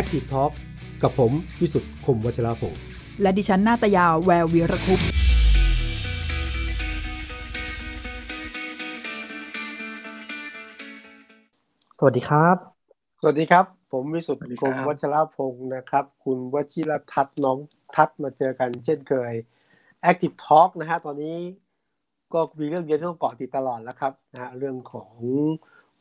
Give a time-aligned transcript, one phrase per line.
[0.00, 0.52] Active Talk
[1.02, 2.74] กับผมวิสุทธ์คมวัชราภง
[3.22, 5.00] และดิฉันนาตยาแวววีรคุป
[11.98, 12.56] สวัสดีครับ
[13.20, 17.58] สวัสดีครับ ผมวิสุทธ์สวัสดีคครับมวัชราภงศ์นะครับ คุณวชิรทัศน์น้อง
[17.96, 19.32] ทัศน์มาเจอกันเช่นเคย
[20.10, 21.36] Active Talk นะฮะตอนนี้
[22.32, 25.12] ก็มีเรื่องเยอะที่ต้องเกาะติดตลอดแล้วครับนะฮะเรื่องของ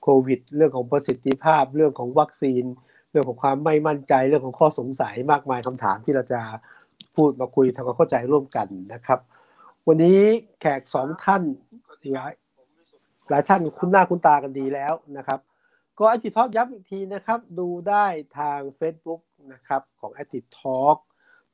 [0.01, 2.65] โควิด เรื่องของประสิทธิภาพ เรื่องของวัคซีน
[3.13, 6.41] เรื่องของความไม่มั่นใจเรื่องของข้อสงสัยมากมายคำถามที่เราจะ
[7.15, 9.19] พูดมาคุยทำความเข้าใจร่วมกันนะครับ
[9.87, 10.19] วันนี้
[10.59, 11.43] แขกสองท่าน
[12.13, 12.31] หลาย
[13.29, 15.39] หลายท่านคุ้นหน้าคุ้นตากันดีแล้วนะครับ
[15.99, 18.05] ก็ Active Talk ย้ำอีกทีนะครับ ดูได้
[18.39, 19.21] ทาง Facebook
[19.53, 20.97] นะครับของ Active Talk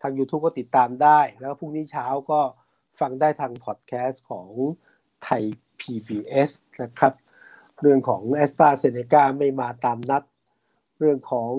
[0.02, 2.40] ทาง YouTube ก็ติดตามได้ แล้วพรุ่งนี้เช้าก็
[3.00, 4.48] ฟังได้ทางพอดแคสต์ของ
[5.24, 5.44] ไทย
[5.80, 6.50] PBS
[6.82, 7.14] นะครับ
[7.82, 10.24] เรื่องของ a s t r a z เซ e c a ไม่มาตามนัด
[11.00, 11.50] เรื่องของ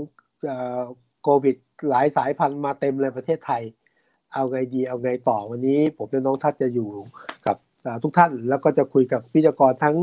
[1.22, 1.56] โควิด
[1.88, 3.62] หลายสายพันธุ์มาเต็มเลยประเทศไทย
[4.34, 6.90] เอาไงดีเอาไงต่อวันนี้ ผมและน้องทัศน์จะอยู่
[7.46, 7.56] กับ
[7.86, 9.96] อ่าทุกท่านแล้วก็จะคุยกับวิทยากรทั้ง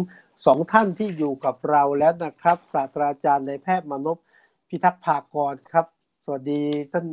[0.46, 4.18] สองท่านที่อยู่กับเราแล้วนะครับศาสตราจารย์ในายแพทย์มนพ
[4.70, 5.86] พิทักษ์ภากรครับ
[6.26, 6.62] สวัสดี
[6.92, 7.06] ท่าน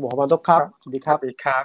[0.00, 1.64] หมอมนพครับสวัสดีครับสวัสดีครับ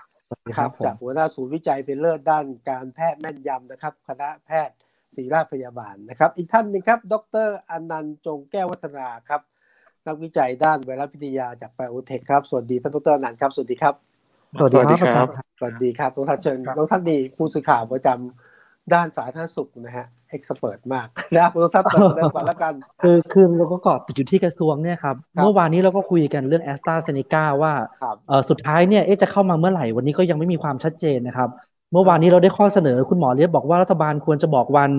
[0.58, 4.76] ครับจากหัวหน้าศูนย์วิจัยเป็นเลิศด้านการแพทย์แม่นยำนะครับ คณะแพทย์
[5.16, 7.14] ศิริราชพยาบาลนะครับ อีกท่านหนึ่งครับ ด
[7.46, 9.42] รอนันต์จงแก้ววัฒนาครับ
[10.08, 13.94] นักวิจัยด้านไวรัสวิทยาจากไบโอเทคครับ สวัสดีท่านดรอนันต์ครับ สวัสดีครับ
[14.60, 21.08] สวัสดีครับ สวัสดีครับอาจารย์สวัสดีครับน้องท่านเชิญครับน้องท่านนี่ผู้สื่อข่าวประจำด้านสาธารณสุขนะฮะเอ็กซ์เพิมาก
[21.38, 31.50] นะน้องท่านเปิดเริ่มก่อนแล้วกันคือคือเราก็เกาะติดอยู่ที่กระทรวงเนี่ยครับครับ เมื่อวานนี้เราก็คุยกันเรื่องแอสตราเซเนกาว่าครับเออสุดท้ายเนี่ยเอ๊ะจะเข้ามาเมื่อไหร่ วันนี้ก็ยังไม่มีความชัดเจนนะครับ
[31.94, 34.92] เมื่อวานนี้เราได้ข้อเสนอคุณหมอเลียบบอกว่ารัฐบาลควรจะบอกวัน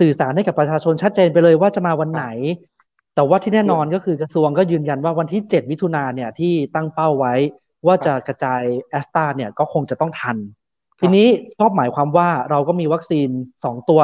[0.00, 2.26] สื่อสารให้กับประชาชนชัดเจนไปเลยว่าจะมาวันไหน
[3.14, 7.34] แต่ว่าที่แน่นอนก็คือกระทรวงก็ยืนยันว่าวันที่ 7 มิถุนาเนี่ยที่ตั้งเป้าไว้
[7.86, 10.36] ว่าจะกระจายแอสตราเนี่ยก็คงจะต้องทัน
[11.00, 13.28] ทีนี้ชอบหมายความว่าเราก็มีวัคซีน
[13.58, 14.02] 2 ตัว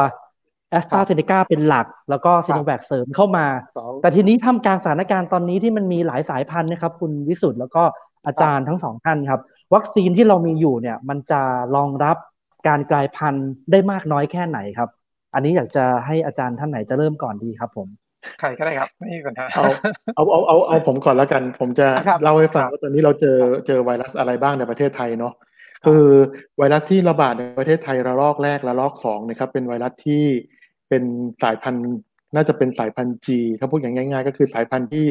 [0.71, 3.47] แอสตราเซเนกาเป็นหลัก แล้วก็ซีโนแวคเสริมเข้ามา
[3.79, 7.83] สองแต่ทีนี้ทำกลารสถานการณ์ตอนนี้ที่มันมีหลายสายพันธุ์นะครับคุณวิสุทธ์แล้วก็
[8.27, 9.41] อาจารย์ทั้งสองท่านครับ
[9.75, 11.41] วัคซีนที่เรามีอยู่เนี่ยมันจะ
[11.77, 12.17] รองรับ
[12.69, 14.89] การกลายพันธุ์ได้มากน้อยแค่ไหนครับ
[15.35, 17.89] อันนี้อยากจะให้อาจารย์ท่านไหนจะเริ่มก่อนดีครับผม
[18.41, 19.65] ใครก็ได้ครับ ไม่มีปัญหาเอา
[20.17, 23.37] เอาเอาเอาเอาผมก่อนแล้วกัน ผมจะครับเล่าให้ฟังครับว่าตอนนี้เราเจอ
[23.67, 25.33] เจอไวรัสอะไรบ้างในประเทศไทยเนาะ
[25.87, 26.05] คือ
[26.59, 30.25] ไวรัสที่ระบาดในประเทศไทยระลอกแรกระลอกสองนะครับเป็นไวรัสที่
[30.89, 31.03] เป็น
[31.43, 31.85] สายพันธุ์
[32.35, 35.07] น่าจะเป็นสายพันธุ์ G ถ้าพูดอย่างง่าย ๆ ก็คือสายพันธุ์ที่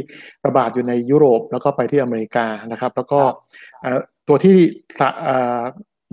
[0.46, 3.22] ระบาดอยู่ในยุโรปแล้วก็ไปที่อเมริกานะครับ แล้วก็
[3.82, 4.58] เอ่อตัวที่
[5.00, 5.62] สะเอ่อ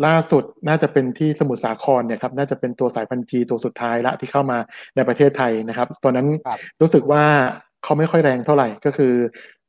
[0.05, 4.59] ล่าสุดน่าจะเป็นที่สมุทรสาครเนี่ยครับน่าจะเป็นตัวสายพันธุ์ G ตัวสุดท้ายละที่เข้ามา
[4.97, 7.23] ในประเทศไทยนะครับตัวนั้นครับรู้สึกว่า
[7.85, 9.15] เขาไม่ค่อยแรงเท่าไหร่ก็คือ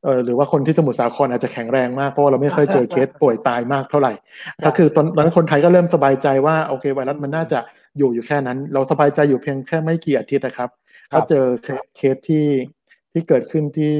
[0.04, 4.12] เออหรือว่าคนที่สมุทรสาครอาจจะแข็งแรงมากเพราะว่าเราไม่เคยเจอเคสป่วยตายมากเท่าไหร่
[4.64, 7.58] ก็คือตอนตอนนั้นคนไทยก็เริ่มสบายใจว่าโอเคไวรัสมันน่าจะ
[7.98, 10.70] อยู่อยู่แค่นั้น เราสบายใจอยู่เพียงแค่ไม่กี่อาทิตย์นะครับ
[11.12, 11.44] ครับก็เจอ
[11.96, 12.46] เคสที่
[13.12, 13.94] ที่เกิดขึ้นที่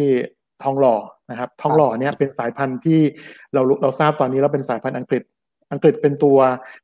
[0.62, 0.97] ทองหล่อ
[1.31, 3.00] นะครับทองหล่อเนี่ยเป็นสายพันธุ์ที่
[3.55, 5.22] เรารู้เราทราบตอนนี้แล้วเป็นสายพันธุ์อังกฤษ
[5.72, 6.38] อังกฤษเป็นตัว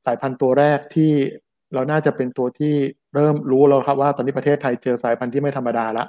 [0.06, 1.12] สายพันธุ์ตัวแรกที่
[1.74, 2.74] เราน่าจะเป็นตัวที่
[3.14, 6.06] เริ่มรู้แล้วครับว่าตอนนี้ประเทศไทยเจอสายพันธุ์ที่ไม่ธรรมดาละ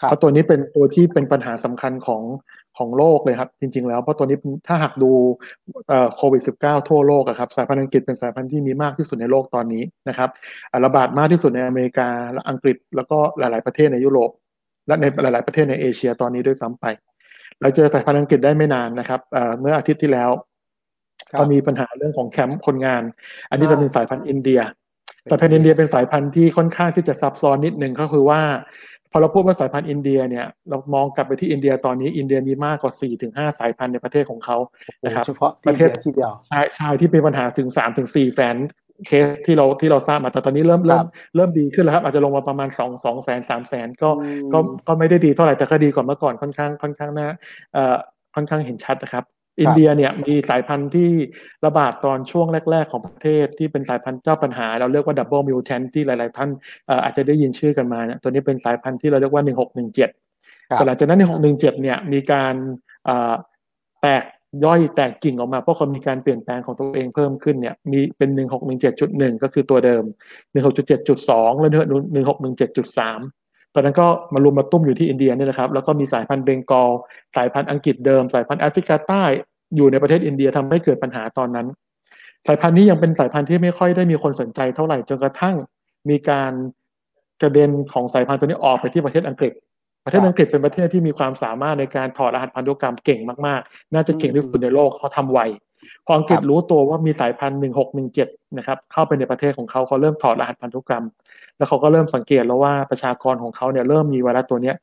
[0.00, 2.22] ครับเพราะตัวนี้เป็นตัวที่เป็นปัญหาสำคัญของ
[2.78, 5.10] ของโลกเลยครับ จริง ๆ แล้วเพราะตัวนี้ถ้าหากดู
[5.88, 10.30] เอ่อโควิด -19 ทั่วโลกอะครับสายพันธุ์อังกฤษเป็นสายพันธุ์ที่มีมากที่สุดในโลกตอนนี้นะครับ
[10.70, 14.30] อ่าระบาดมากที่สุดในอเมริกาและอังกฤษแล้วก็หลาย ๆประเทศในยุโรป
[14.86, 16.84] และในหลาย ๆประเทศในเอเชียตอนนี้ด้วยซ้ำไป
[17.60, 20.47] เราเจอสายพันธุ์อังกฤษได้ไม่นานนะครับเอ่อเมื่ออาทิตย์ที่แล้วครับ
[21.38, 23.02] ก็มีปัญหาเรื่องของแคมป์คนงาน
[23.50, 24.60] อันนี้อ่าจะเป็นสายพันธุ์อินเดีย
[25.30, 28.40] สายพันธุ์อินเดียเป็นสายพันธุ์ที่ค่อนข้างที่จะซับซ้อนนิดนึงก็คือว่า
[29.12, 34.56] พอเราพูดว่าสายพันธุ์อินเดียเนี่ยเรามองกลับไปที่อินเดียตอนนี้อินเดียมีมากกว่าสี่ถึงห้าสายพันธุ์ในประเทศของเขา
[35.04, 38.56] นะครับเฉพาะปที่ระเทเดีศยวที่เดียวชายชายที่เป็นปัญหาถึงสามถึงสี่แสน
[39.06, 47.28] เคสที่เราที่เราทราบมาแต่ตอนนี้เริ่มเริ่มครับเริ่มดีขึ้นแล้วครับ อาจจะลงมาประมาณสองสองแสนสามแสนก็อืมก็ก็ไม่ได้ดีเท่าไหร่แต่ก็ดีกว่าเมื่อก่อนค่อนข้างค่อนข้างน่า
[47.74, 47.96] เอ่อ
[48.34, 49.24] ค่อนข้างเห็นชัดนะครับ
[49.60, 51.10] อินเดียเนี่ยมีสายพันธุ์ที่
[51.66, 56.50] ระบาดตอนช่วงแรก ๆ ของประเทศที่เป็นสายพันธุ์เจ้าปัญหา เราเรียกว่าดับเบิลมิวแทนที่หลาย ๆ ท่าน
[56.86, 61.22] เอ่ออาจจะได้ยินชื่อกันมาเนี่ยตัวนี้เป็นสายพันธุ์ที่เราเรียกว่า 1617ครับแต่หลังจากนั้นใน
[61.52, 62.54] 617เนี่ยมีการ
[63.04, 63.34] เอ่อ
[64.02, 64.24] แตก
[64.64, 68.30] ย่อยแตกกิ่งออกมาเพราะคนมีการเปลี่ยนแปลงของตัวเองเพิ่มขึ้นเนี่ยมีเป็น
[68.86, 70.04] 1617.1 ก็คือตัวเดิม
[70.54, 73.37] 16.7.2 แล้ว1617.3ต
[73.78, 76.90] อนนั้นก็มารวมมาตุ้มอยู่ที่อินเดียนี่แหละครับ แล้วก็มีสายพันธุ์เบงกอล
[77.36, 79.24] สายพันธุ์อังกฤษเดิม สายพันธุ์แอฟริกาใต้
[79.76, 81.66] อยู่ในประเทศอินเดียทำให้เกิดปัญหาตอนนั้น
[82.46, 85.56] สายพันธุ์นี้ยังเป็นสายพันธุ์ที่ไม่ค่อยได้มีคนสนใจเท่าไหร่ จนกระทั่ง
[86.10, 86.52] มีการ
[87.42, 89.52] กระเด็นของสายพันธุ์ตัวนี้ออกไปที่ประเทศอังกฤษ
[90.04, 95.40] ประเทศอังกฤษเป็นประเทศที่มีความสามารถในการถอดรหัสพันธุกรรมเก่งมากๆ น่าจะเก่งที่สุดในโลกเขาทำไว
[96.06, 98.28] พออังกฤษรู้ตัวว่ามีสายพันธุ์หนึ่งหกหนึ่งเจ็ด
[98.58, 101.04] นะครับเข้าไปในประเทศของเขาเขาเริ่มถอดรหัสพันธุกรรม
[101.56, 104.76] แล้วเขาก็เริ่มสังเกตแล้วว่าประชากรของเขาเนี่ยเริ่มมีไวรัสตัวเนี้ย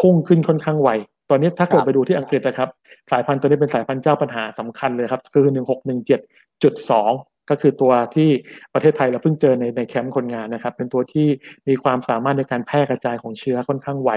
[0.00, 0.90] พุ่งขึ้นค่อนข้างไว
[1.30, 2.68] ตอนนี้ถ้าเกิดไปดูที่อังกฤษนะครับ
[3.10, 6.20] สายพันธุ์ตัวนี้เป็นสายพันธุ์เจ้าปัญหาสำคัญเลยครับ คือหนึ่งหกหนึ่งเจ็ด
[6.62, 7.12] จุดสอง
[7.50, 8.28] ก็คือตัวที่
[8.74, 11.26] ประเทศไทยเราเพิ่งเจอในในแคมป์คนงานนะครับ เป็นตัวที่
[11.68, 14.10] มีความสามารถในการแพร่กระจายของเชื้อค่อนข้างไว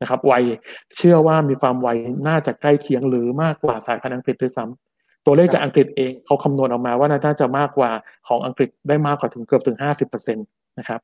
[0.00, 0.32] นะครับไว
[0.96, 1.88] เชื่อว่ามีความไว
[2.28, 4.89] น่าจะใกล้เคียงหรือมากกว่าสายพันธุ์อังกฤษด้วยซ้ำ
[5.26, 7.90] ตัวเลขจากอังกฤษเองเขาคำนวณออกมาว่าน่าจะมากกว่า
[8.28, 10.42] ของอังกฤษได้มากกว่าถึงเกือบถึงห้าสิบเปอร์เซ็นต
[10.78, 11.00] นะครับ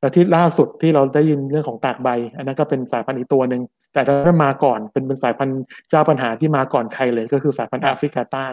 [0.00, 3.62] แล้วที่ล่าสุดที่เราได้ยินเรื่องของตากใบ อันนั้นก็เป็นสายพันธุ์อีกตัวหนึ่ง
[3.92, 8.46] แต่ถ้ามาก่อนเป็นเป็นสายพันธุ์เจ้าปัญหาที่มาก่อนใครเลยก็คือสายพันธุ์แอฟริกาใต้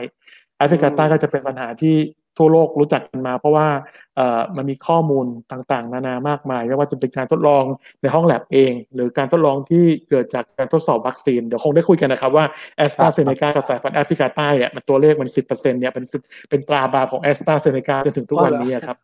[0.57, 1.95] แอฟริกาใต้ก็จะเป็นปัญหาที่
[2.37, 3.67] ทั่วโลกรู้จักกันมา เพราะว่า
[4.15, 7.63] เอ่อมันมีข้อมูลต่างๆ นานามากมายไม่ว่าจะเป็นการทดลอง
[8.01, 12.45] ในห้องแลบเอง หรือการทดลองที่เกิดจากการทดสอบวัคซีน เดี๋ยวคงได้คุยกันนะครับว่า
[12.77, 16.05] แอสตราเซเนกากับสายพันธุ์แอฟริกาใต้เนี่ยมันตัวเลขมันสิบเปอร์เซ็นเนี่ยเป็น
[16.49, 18.97] เป็นตราบาของแอสตราเซเนกาจนถึงทุกวันนี้ครับ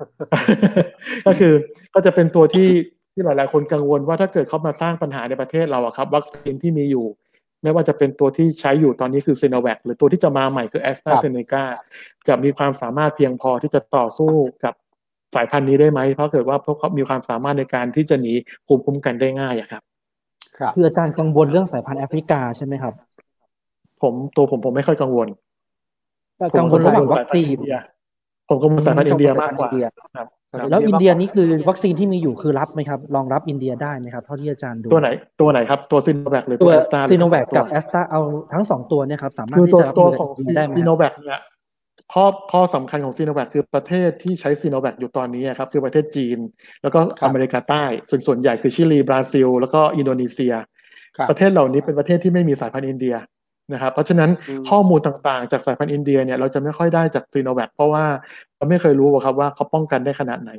[1.27, 1.53] ก็คือ
[1.93, 2.69] ก็จะเป็นตัวที่
[3.13, 7.05] ที่หลายๆคนกังวลว่าถ้าเกิดเขามาสร้างปัญหาในประเทศเราอะครับ วัคซีนที่มีอยู่
[7.63, 11.63] ไม่ว่าจะเป็นตัวที่ใช้อยู่ตอนนี้คือซีโนแวคหรือตัวที่จะมาใหม่คือแอสตราเซเนกา
[12.27, 14.73] จะมีความสามารถเพียงพอที่จะต่อสู้กับ
[15.35, 18.33] สายพันธุ์นี้ได้ไหม เพราะเกิดว่าพวกเขามีความสามารถในการที่จะหนี
[18.67, 19.81] ภูมิคุ้มกันได้ง่ายอะครับ
[20.57, 22.93] ครับคืออาจารย์กังวลเรื่องสายพันธุ์แอฟริกาใช่ไหมครับ
[24.01, 25.27] ผมตัวผมผมไม่ค่อยกังวล
[26.57, 27.57] กังวลระหว่างวัคซีน
[28.49, 29.87] ผมกังวลสายพันธุ์อินเดียมากกว่าอินเดีย
[30.17, 30.27] ครับ
[30.69, 35.09] แล้วอินเดียนี่คือวัคซีนที่มีอยู่คือรับไหมครับรองรับอินเดียได้ไหมครับเท่าที่อาจารย์ดูตัวไหน
[35.41, 38.21] ตัวไหนครับตัวซิโนแวคหรือตัตัววแอสตราซีโนแวคกับแอสตราเอา
[38.53, 41.41] ทั้งสองตัวเนี่ยครับสามารถคือที่ตัวจะรับตัวมืของกับอินเดียได้ไหมซีคโนรับแวคเนี่ย
[42.13, 46.37] ข้อข้อสำคัญของซีโนแวคคือประเทศที่ใช้ซีโนแวคอยู่ตอนนี้ครับคือประเทศจีน
[46.81, 50.53] แล้วก็ครับอเมริกาใต้ ส่วนส่วนใหญ่คือชิลีบราซิล แล้วก็อินโดนีเซีย
[51.17, 53.15] ครับประเทศเหล่านี้เป็นประเทศที่ไม่มีสายพันธุ์อินเดีย
[53.73, 58.05] นะครับเพราะฉะนั้นอืมข้อมูลต่างๆ จากสายพันธุ์อินเดียเนี่ยเราจะไม่ค่อยได้จากซีโนแวคเพราะว่า
[58.57, 60.51] เราไม่เคยรู้อะครับว่าเขาป้องกันได้ขนาดไหน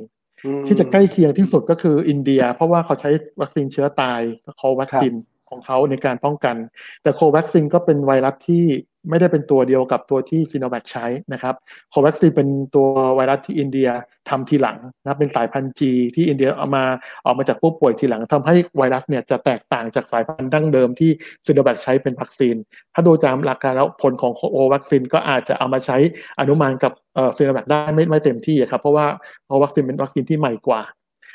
[0.45, 3.09] อืมที่จะใกล้เคียงที่สุดก็คืออินเดีย เพราะว่าเขาใช้
[3.41, 4.21] วัคซีนเชื้อตาย
[4.57, 5.13] โควัคซีน
[5.53, 6.55] ของเขาในการป้องกัน
[7.03, 8.65] แต่โควัคซีนก็เป็นไวรัสที่
[9.09, 11.55] ไม่ได้เป็นตัวเดียวกับตัวที่ซีโนแวคใช้นะครับ
[11.91, 13.89] โควัคซีนเป็นตัวไวรัสที่อินเดีย
[14.29, 16.83] ทำทีหลังนะเป็นสายพันธุ์จีที่อินเดียเอามา
[17.25, 21.11] ออกมาจากผู้ป่วยทีหลังทำให้ไวรัสเนี่ยจะแตกต่างจากสายพันธุ์ดั้งเดิมที่
[21.45, 22.55] ซีโนแวคใช้เป็นวัคซีน
[22.93, 24.41] ถ้าดูตามหลักการแล้วผลของโค
[24.73, 25.97] วัคซีนก็อาจจะเอามาใช้
[26.39, 26.91] อนุมานกับ
[27.37, 29.07] ซีโนแวคได้ไม่ไม่เต็มที่ครับเพราะว่า
[29.45, 30.81] เพราะวัคซีนเป็นวัคซีนที่ใหม่กว่า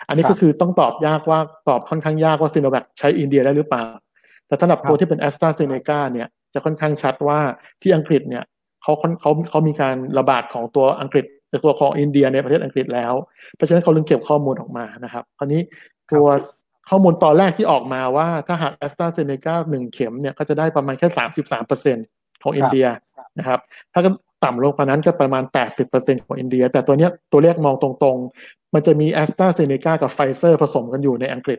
[0.08, 3.84] อันนี้ก็คือต้องตอบยากว่าตอบค่อนข้างยากว่าซีโนแวคใช้อินเดียได้หรือเปล่า
[4.48, 7.40] แต่สำหรับตัวที่เป็นแอสตราเซเนกาเนี่ยจะค่อนข้างชัดว่า
[7.82, 8.44] ที่อังกฤษเนี่ย
[8.82, 11.24] เขาค่อนเขาเขามีการระบาดของตัวอังกฤษ
[11.64, 13.12] ตัวของอินเดียในประเทศอังกฤษแล้ว
[13.54, 15.60] เพราะฉะนั้นเขาเลยเก็บข้อมูลออกมานะครับคราวนี้
[16.12, 16.26] ตัว
[16.90, 21.96] ข้อมูลตอนแรกที่ออกมาว่าถ้าหากแอสตราเซเนกาหนึ่งเข็มเนี่ยก็จะได้ประมาณแค่สามสิบสามเปอร์เซ็นต์
[22.42, 22.86] ของอินเดีย
[23.38, 23.60] นะครับ
[23.92, 24.10] ถ้าก็
[24.44, 25.44] ต่ำลงกว่านั้นก็ประมาณ
[25.84, 31.58] 80%ของอินเดีย แต่ตัวเนี้ยตัวเลขมองตรงๆ มันจะมีแอสตราเซเนกากับไฟเซอร์ผสมกันอยู่ในอังกฤษ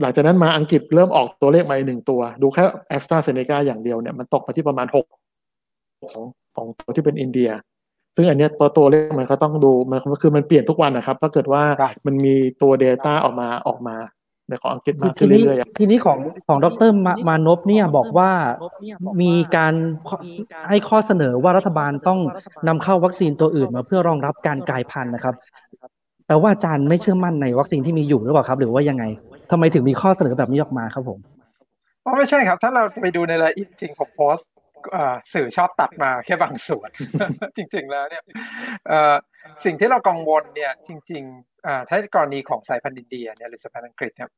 [0.00, 5.06] หลังจากนั้นมาอังกฤษเริ่มออกตัวเลขมาอีกหนึ่งตัว ดูแค่แอสตราเซเนกาอย่างเดียวเนี่ยมันตกมาที่ประมาณหก
[6.02, 6.24] ของ
[6.56, 7.50] ของตัวที่เป็นอินเดีย
[8.16, 13.96] ซึ่งอันเนี้ยตัวตัวเลขมันก็ต้องดูมันคือมันเปลี่ยนทุกวันนะครับ ถ้าเกิดว่าครับมันมีตัว Data ออกมาออกมา
[14.48, 16.18] ในของอังกฤษมากทีขึ้นนี้เรื่อยๆทีนี้ของ
[16.48, 18.30] ของดรมามานพเนี่ยบอกว่า
[19.22, 19.74] มีการ
[20.68, 22.20] ให้ข้อเสนอว่ารัฐบาลต้อง
[22.68, 25.34] นำเข้าวัคซีนตัวอื่นมาเพื่อรองรับการกลายพันธุ์นะครับ
[26.26, 29.04] แปลว่าอาจารย์ไม่เชื่อมั่นในวัคซีนที่มีอยู่หรือเปล่าครับ หรือว่ายังไง
[29.50, 31.18] ทำไมถึงมีข้อเสนอแบบนี้ออกมาครับผม
[32.04, 34.36] อ๋อไม่ใช่ครับ ถ้าเราไปดูในรายละเอียดจริงผมโพส
[35.34, 36.90] สื่อชอบตัดมาแค่บางส่วน
[37.56, 38.22] จริง ๆ แล้วเนี่ย
[39.64, 44.30] สิ่งที่เรากังวลเนี่ยจริงๆอ่าถ้ากรณีของสายพันธุ์อินเดียเนี่ยหรือสายพันธุ์อังกฤษเนี่ย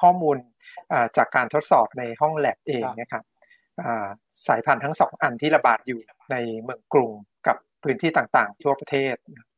[0.00, 0.36] ข้อมูล
[1.16, 3.24] จากการทดสอบในห้องแลบเองนะครับ
[4.48, 7.10] สายพันธุ์ทั้งสองอันที่ระบาดอยู่ในเมืองกรุง
[7.46, 9.14] กับพื้นที่ต่างๆ ทั่วประเทศ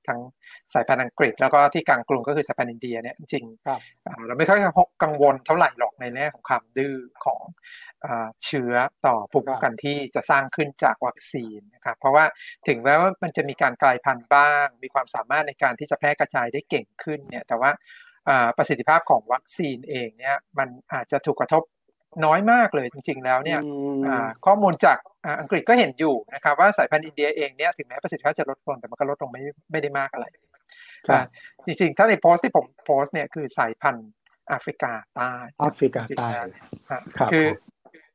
[0.09, 0.21] ทั้ง
[0.75, 4.61] สายพันธุ์อังกฤษ แล้วก็ที่กลางกรุงก็คือสายพันธุ์อินเดียเนี่ยจริงๆครับอ่าเราไม่ค่อย
[5.03, 7.41] กังวลเท่าไหร่หรอกในแง่ของความดื้อของ
[8.05, 8.75] อาเชื้อ
[9.07, 12.25] ต่อภูมิคุ้มกันที่จะสร้างขึ้นจากวัคซีนนะครับเพราะว่า
[12.69, 17.71] ถึงแม้ว่ามันจะมีการกลายพันธุ์บ้าง มีความสามารถในการที่จะแพร่กระจายได้เก่งขึ้นเนี่ยแต่ว่า
[18.29, 21.63] อ่าประสิทธิภาพของวัคซีนเองเนี่ยมันอาจจะถูกกระทบ
[22.25, 29.43] น้อยมากเลยจริงๆแล้วเนี่ยอืมอ่าข้อมูลจากอ่าอังกฤษก็เห็นอยู่นะครับว่าสายพันธุ์อินเดียเองเนี่ยถึงแม้ประสิทธิภาพจะลดลงแต่มันก็ลดลงไม่
[29.73, 30.27] ไม่ได้มากอะไร
[31.09, 31.23] ครับอ่า
[31.67, 34.11] จริงๆ ถ้าในโพสต์ที่ผมโพสต์เนี่ยคือสายพันธุ์
[34.49, 36.29] แอฟริกาใต้แอฟริกาใต้
[36.91, 37.47] ฮะครับคือ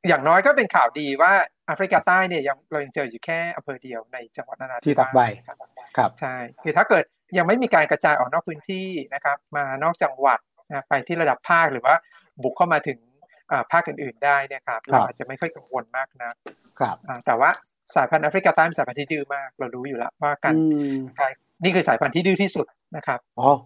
[0.07, 1.33] อย่างน้อยก็เป็นข่าวดีว่า
[1.67, 5.57] แอฟริกาใต้เนี่ยยังเรายังเจออยู่แค่อำเภอเดียวในจังหวัดนราธิที่วาตักใบสครับ
[5.97, 7.03] ครับใช่คือถ้าเกิด
[7.37, 10.39] ยังไม่มีการกระจายออกนอกพื้นที่นะครับ มานอกจังหวัด
[10.69, 11.95] นะไปที่ระดับภาคหรือว่า
[12.43, 12.97] บุกเข้ามาถึง
[13.71, 16.31] ภาคอื่นๆได้เนี่ยครับเราอาจจะไม่ค่อยกังวลมากนะ
[16.79, 17.49] ครับแต่ว่า
[17.95, 20.53] สายพันธุ์แอฟริกาใต้เป็นสายพันธุ์ที่ดื้อมากเรารู้อยู่แล้วว่าการ
[21.63, 23.19] นี่คือสายพันธุ์ที่ดื้อที่สุดนะครับ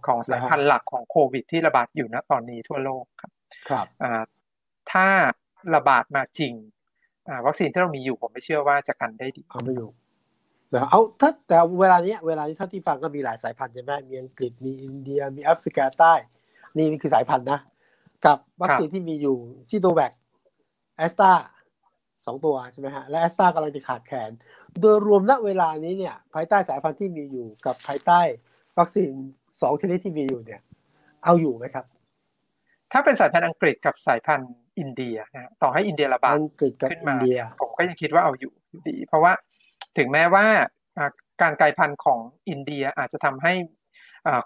[0.07, 3.31] ของสายพันธุ์หลักของโควิด ที่ระบาดอยู่ณตอนนี้ทั่วโลกครับ
[3.69, 3.85] ครับ
[4.91, 5.07] ถ้า
[5.75, 6.53] ระบาดมาจริง
[7.45, 9.89] วัคซีนที่เรามีอยู่ผมไม่เชื่อว่าจะกันได้ดีเอาไม่อยู่
[10.89, 16.13] เอาถ้าแต่เวลานี้เวลานี้ถ้าที่ฟังก็มีหลายสายพันธุ์ใช่ไหมมีอังกฤษมีอินเดียมีแอฟริกาใต้
[16.77, 17.59] นี่นี่คือสายพันธุ์นะ
[18.25, 19.38] กับวัคซีนที่มีอยู่
[19.70, 20.13] ซีโนแวค
[20.98, 21.32] แอสตรา
[22.25, 24.32] สองตัวใช่ไหมฮะ และแอสตรากำลังจะขาดแคลน
[24.82, 28.20] โดยรวมณเวลานี้เนี่ย ภายใต้สายพันธุ์ที่มีอยู่กับภายใต้
[28.80, 29.12] วัคซีน
[29.62, 30.62] สองชนิดที่มีอยู่เนี่ย
[31.24, 31.86] เอาอยู่ไหมครับ
[32.92, 36.36] ถ้าเป็นสายพันธุ์อังกฤษกับสายพันธุ์อินเดียนะต่อให้อินเดียระบาด
[36.92, 37.16] ขึ้นมา
[37.62, 38.54] ผมก็ยังคิดว่าเอาอยู่
[38.88, 39.34] ดี เพราะว่า
[39.98, 40.46] ถึงแม้ว่า
[41.42, 43.54] การกลายพันธุ์ของอินเดียอาจจะทำให้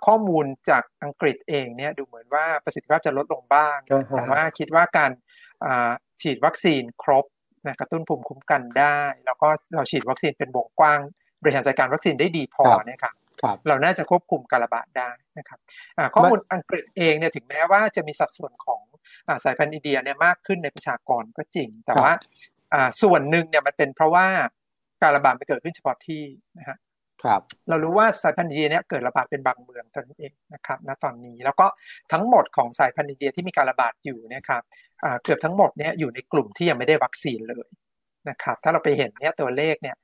[0.05, 3.77] ข้อมูลจากอังกฤษเองเนี่ยดูเหมือนว่าประสิทธิภาพจะลดลงบ้าง
[4.17, 5.11] แต่ว่าคิดว่าการ
[6.21, 7.25] ฉีดวัคซีนครบ
[7.65, 10.99] นะกระตุ้นภูมิคุ้มกันได้ แล้วก็เราฉีดวัคซีนเป็นวงกว้าง
[11.41, 13.15] บริหารจัดการวัคซีนได้ดีพอเนี่ยครับ
[13.67, 15.59] เราน่าจะควบคุมการระบาดได้นะครับ
[16.15, 18.81] ข้อมูลอังกฤษเองเนี่ยถึงแม้ว่าจะมีสัดส่วนของ
[19.43, 22.11] สายพันธุ์อินเดียเนี่ยมากขึ้นในประชากรก็จริง แต่ว่า
[23.01, 24.27] ส่วนหนึ่งเนี่ยมันเป็นเพราะว่า
[25.01, 26.23] การระบาดไปเกิดขึ้นเฉพาะที่
[26.57, 26.77] นะฮะ
[27.23, 31.67] ครับเรารู้ว่าสายพันธุ์อินเดียเนี่ยเกิดระบาดเป็นบางเมืองตอนนี้เองนะครับณตอนนี้แล้วก็
[32.11, 34.63] ทั้งหมดของสายพันธุ์อินเดียที่มีการระบาดอยู่เนี่ยครับ
[35.23, 37.67] เกือบทั้งหมดเนี่ยอยู่ในกลุ่มที่ยังไม่ได้วัคซีนเลย
[38.29, 39.95] นะครับถ้าเราไปเห็นเนี่ยตัวเลขเนี่ย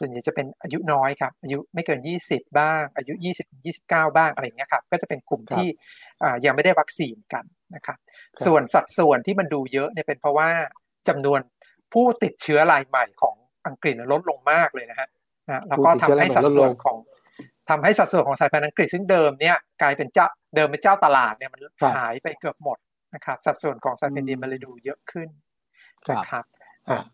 [0.00, 3.46] ส่วนใหญ่จะเป็นอายุน้อยครับอายุไม่เกิน 20 บ้าง อายุ 20
[3.80, 5.68] 29 บ้างอะไรอย่างเงี้ยครับก็จะเป็นกลุ่มที่
[6.44, 7.98] ยังไม่ได้วัคซีนกันนะครับ
[8.46, 10.48] ส่วนสัดส่วนที่มันดูเยอะเนี่ยเป็นเพราะว่า
[11.08, 11.40] จำนวน
[11.92, 13.34] ผู้ติดเชื้อรายใหม่ของ
[13.66, 15.08] อังกฤษลดลงมากเลยนะฮะ
[15.48, 16.96] นะแล้วก็ทำให้สัดส่วนของ
[17.70, 21.60] ทำให้สัดส่วนของสายพันธุ์อังกฤษซึ่งเดิมเนี่ยกลายเป็นเจ้าเดิมเป็นเจ้าตลาดเนี่ยมัน
[21.96, 22.78] หายไปเกือบหมด
[23.14, 25.28] นะครับ สัดส่วนของสายพันธุ์ดีมันเลยดูเยอะขึ้น
[26.12, 26.44] นะครับ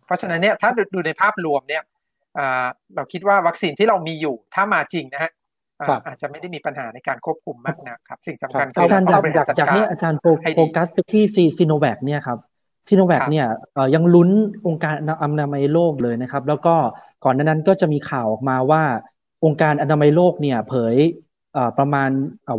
[0.06, 1.82] เพราะฉะนั้นเนี่ยถ้าดูในภาพรวมเนี่ย
[2.94, 5.32] เราคิดว่าวัคซีนที่เรามีอยู่ถ้ามาจริงนะฮะ
[6.06, 9.06] อาจจะไม่ได้มีปัญหาในการควบคุมมากนะครับ สิ่งสำคัญอาจารย์
[9.36, 10.20] อยากจากนี้อาจารย์
[10.56, 11.24] โฟกัสไปที่
[11.58, 12.38] ซีโนแวคเนี่ยครับ
[12.88, 13.46] ซีโนแวคเนี่ย
[13.94, 14.30] ยังลุ้น
[14.66, 16.74] องค์การอนามัยโลกเลยนะครับ แล้วก็
[17.24, 18.82] ก่อนนั้นก็จะมีข่าวออกมาว่า
[19.44, 20.96] องค์การอนามัยโลกเนี่ยเผย
[21.78, 22.10] ประมาณ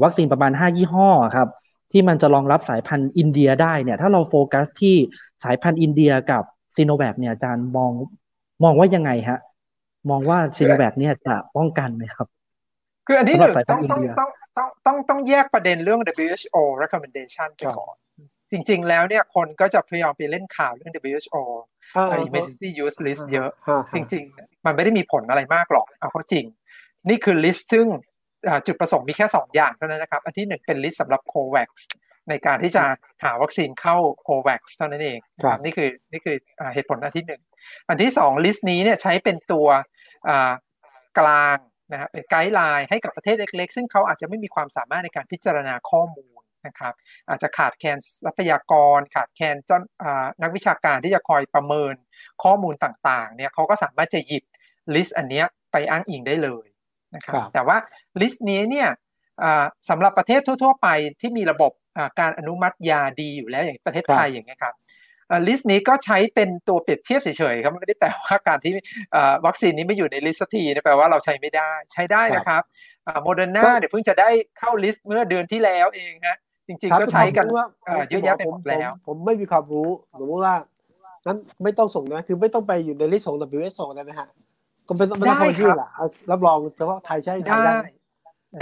[0.03, 1.49] วัคซีนประมาณ 5 ยี่ห้อครับ
[1.91, 4.95] ที่มันจะรองรับสายพันธุ์อินเดียได้เนี่ยถ้าเราโฟกัสที่
[5.43, 6.43] สายพันธุ์อินเดียกับ
[6.75, 7.91] ซีโนแวคเนี่ยอาจารย์มอง
[8.63, 9.39] มองว่ายังไงฮะ
[10.09, 12.27] มองว่าซีโนแวคเนี่ยจะป้องกันไหมครับ
[13.07, 17.95] คืออันที่หนึ่งต้องต้องต้องต้องต้องต้องแยกประเด็นเรื่อง WHO recommendation ไปก่อน
[18.51, 21.43] จริง ๆ แล้วเนี่ยคนก็จะพยายามไปเล่นข่าวเรื่อง WHO
[22.25, 23.51] emergency use list เยอะ
[23.95, 26.45] จริง ๆ มันไม่ได้มีผลอะไรมากหรอกเอาเข้าจริง
[27.09, 27.87] นี่คือ list ซึ่ง
[28.67, 31.69] จุดประสงค์มีแค่ 2 อย่างเท่านั้นนะครับ อันที่หนึ่งเป็น list สำหรับ COVAX
[32.29, 32.83] ในการที่จะ
[33.23, 33.95] หาวัคซีนเข้า
[34.27, 35.19] COVAX เท่านั้นเอง
[35.63, 36.35] นี่คือนี่คือ
[36.73, 37.41] เหตุผลอันที่หนึ่ง
[37.89, 39.67] อันที่สอง list นี้เนี่ยใช้เป็นตัว
[41.19, 41.57] กลาง
[41.91, 46.93] นะครับเป็นไกด์ไลน์ให้กับประเทศเล็ก ๆ ซึ่งเขาอาจจะไม่มีความสามารถในการพิจารณาข้อมูล นะครับ
[47.27, 49.79] อาจจะขาดแคลนทรัพยากร ขาดแคลนเจ้า
[50.41, 51.93] นักวิชาการที่จะคอยประเมิน
[52.43, 54.43] ข้อมูลต่างๆเนี่ยเขาก็สามารถจะหยิบ
[54.95, 56.65] ลิสต์อันนี้ไปอ้างอิงได้เลย
[57.15, 57.77] นะครับแต่ว่า
[58.21, 58.89] ลิสต์นี้เนี่ย
[59.89, 60.87] สำหรับประเทศทั่ว ๆ ไป
[61.21, 61.71] ที่มีระบบ
[62.19, 64.75] การอนุมัติยาดีอยู่แล้วอย่างประเทศไทยอย่างเงี้ยครับ
[65.47, 68.73] ลิสต์นี้ก็ใช้เป็นตัวเปรียบเทียบเฉยๆครับไม่ได้แปลว่าการที่
[69.45, 72.63] วัคซีนนี้ไม่อยู่ในลิสต์นี้แปลว่าเราใช้ไม่ได้ใช้ได้นะครับ
[73.23, 77.45] โมเดอร์นาเนี่ยเพิ่งจะได้เข้าลิสต์เมื่อเดือนที่แล้วเองฮะ จริงๆก็ใช้กัน
[78.09, 80.55] เยอะแยะไปหมดแล้ว ผมไม่มีความรู้สมมติว่า
[81.27, 84.27] นั้นไม่ต้องส่งนะ คือไม่ต้องไปอยู่ในลิสต์ของ WHO ได้ไหมฮะ
[84.87, 85.89] ก็เป็นไม่ต้องคอยยื่นอะ
[86.31, 87.77] รับรองเฉพาะไทยใช่ได้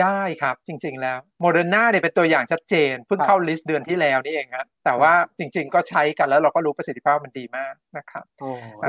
[0.02, 8.24] ได้ครับ จริง ๆ แล้วโมเดอร์นาเนี่ยเป็นตัวอย่างชัดเจนเพิ่งเข้าลิสต์เดือนที่แล้วนี่เองครับแต่ว่าจริง ๆ ก็ใช้กันแล้วเราก็รู้ประสิทธิภาพมันดีมากนะครับ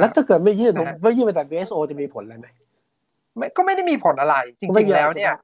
[0.00, 2.46] แล้วถ้าเกิดไม่ยื่นไม่ยื่นไปแต่ WHO จะมีผลอะไรไหม
[3.56, 5.34] ก็ไม่ได้มีผลอะไร จริง ๆ แล้วเนี่ย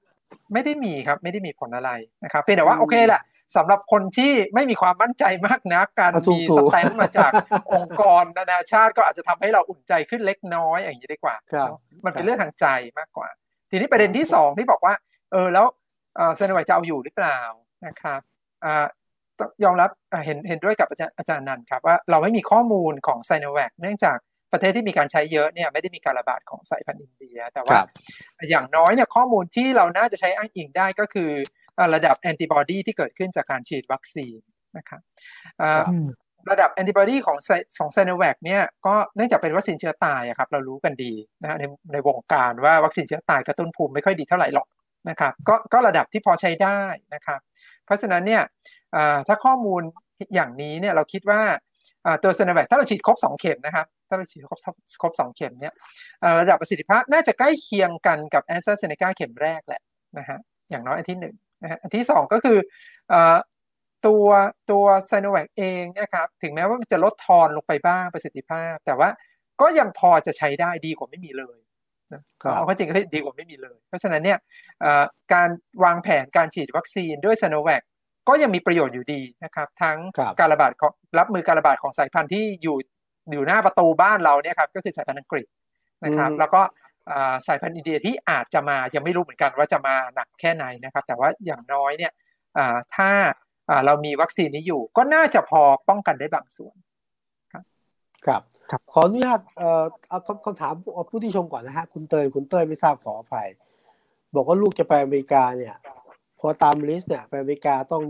[0.53, 1.91] ไม่ได้มีครับ ไม่ได้มีผลอะไร
[2.25, 3.23] นะครับเพียงแต่ว่าโอเคแหละ
[3.57, 7.33] สำหรับคนที่ไม่มีความมั่นใจมากนักการมีสแตนมาจาก
[7.73, 11.37] องค์กรนานาชาติก็อาจจะทำให้เราอุ่นใจขึ้นเล็กน้อยอย่างนี้ดีกว่า
[12.05, 12.67] มันเป็นเรื่องทางใจ
[12.99, 13.29] มากกว่า
[13.71, 14.95] ทีนี้ประเด็นที่สองที่บอกว่า
[15.33, 15.67] เออแล้ว
[16.37, 17.39] เซนวัยจะเอาอยู่หรือเปล่า
[17.87, 18.21] นะครับ
[19.65, 19.91] ยอมรับ
[20.25, 24.17] เห็นเห็นด้วยกับอาจารย์อาจารย์นันครับว่าเราไม่มีข้อมูลของไซโนแวคเนื่องจาก
[24.53, 27.79] ประเทศที่มีการใช้เยอะเนี่ยไม่ได้มีการระบาดของสายพันธุ์อินเดีย แต่ว่า
[28.51, 31.31] อย่างน้อยเนี่ยข้อมูลที่เราน่าจะใช้อ้างอิงได้ก็คือ
[31.95, 34.39] ระดับแอนติบอดีที่เกิดขึ้นจากการฉีดวัคซีน
[34.77, 35.01] นะครับ
[36.51, 37.39] ระดับแอนติบอดีของ
[37.79, 41.13] ของไซโนแวคเนี่ยก็เนื่องจากเป็นวัคซีนเชื้อตายครับเรารู้กันดี
[41.43, 44.67] นะในในวงการว่าวัคซีนเชื้อตายกระตุ้นภูมิไม่ค่อยดีเท่าไหร่หรอก
[45.09, 46.81] นะครับก็ก็ระดับที่พอใช้ได้
[47.15, 47.41] นะครับ
[47.85, 48.43] เพราะฉะนั้นเนี่ย
[49.27, 49.83] ถ้าข้อมูล
[50.35, 51.43] อย่างนี้เนี่ยเราคิดว่า
[52.23, 54.61] ตัวซีโนแวคถ้าเราฉีดครบ 2 เข็มนะครับถ้าเราฉีดครบ
[55.03, 55.75] ครบ2เข็มเนี่ย
[56.41, 59.83] ระดับประสิทธิภาพน่าจะใกล้เคียงกันกับแอสตราเซเนกาเข็มแรกแหละ
[60.19, 60.39] นะฮะ
[60.71, 62.59] อย่างน้อยอันที่หนึ่ง นะฮะอันที่สองก็คือ
[64.07, 64.27] ตัว
[64.71, 69.09] ตัวไซโนแวคเองนะครับถึงแม้ว่ามันจะลดทอนลงไปบ้างประสิทธิภาพ แต่ว่า
[69.61, 71.59] ก็ยังพอจะใช้ได้ดีกว่าไม่มีเลย
[72.55, 74.39] เอาข้อจริงก็ดีกว่าไม่มีเลย เพราะฉะนั้นเนี่ย
[75.33, 75.49] การ
[75.85, 77.83] วางแผนการฉีดวัคซีนด้วยไซโนแวค
[78.29, 79.99] ก็ยังมีประโยชน์อยู่ดีนะครับ ทั้ง
[80.41, 82.77] การระบาดของรับมือการระบาดของสายพันธุ์ที่อยู่
[83.33, 85.47] อยู่หน้าประตูบ้านเราเนี่ยครับก็คือสายพันธุ์อังกฤษ
[86.05, 86.61] นะครับ แล้วก็
[87.47, 92.13] สายพันธุ์อินเดียที่อาจจะมายังไม่รู้เหมือนกันว่าจะมาหนักแค่ไหนนะครับ แต่ว่าอย่างน้อยเนี่ย
[92.97, 93.11] ถ้า
[93.87, 96.77] เรามีวัคซีนนี้อยู่ ก็น่าจะพอป้องกันได้บางส่วน
[97.53, 100.75] ครับครับขออนุญาตเอ่อเอาคำถาม
[101.11, 103.49] ผู้ที่ชมก่อนนะฮะคุณเตยคุณเตยไม่ทราบขออภัย
[104.35, 105.77] บอกว่าลูกจะไปอเมริกาเนี่ย
[106.41, 108.03] พอตามลิสต์เนี่ยไปอเมริกาต้อง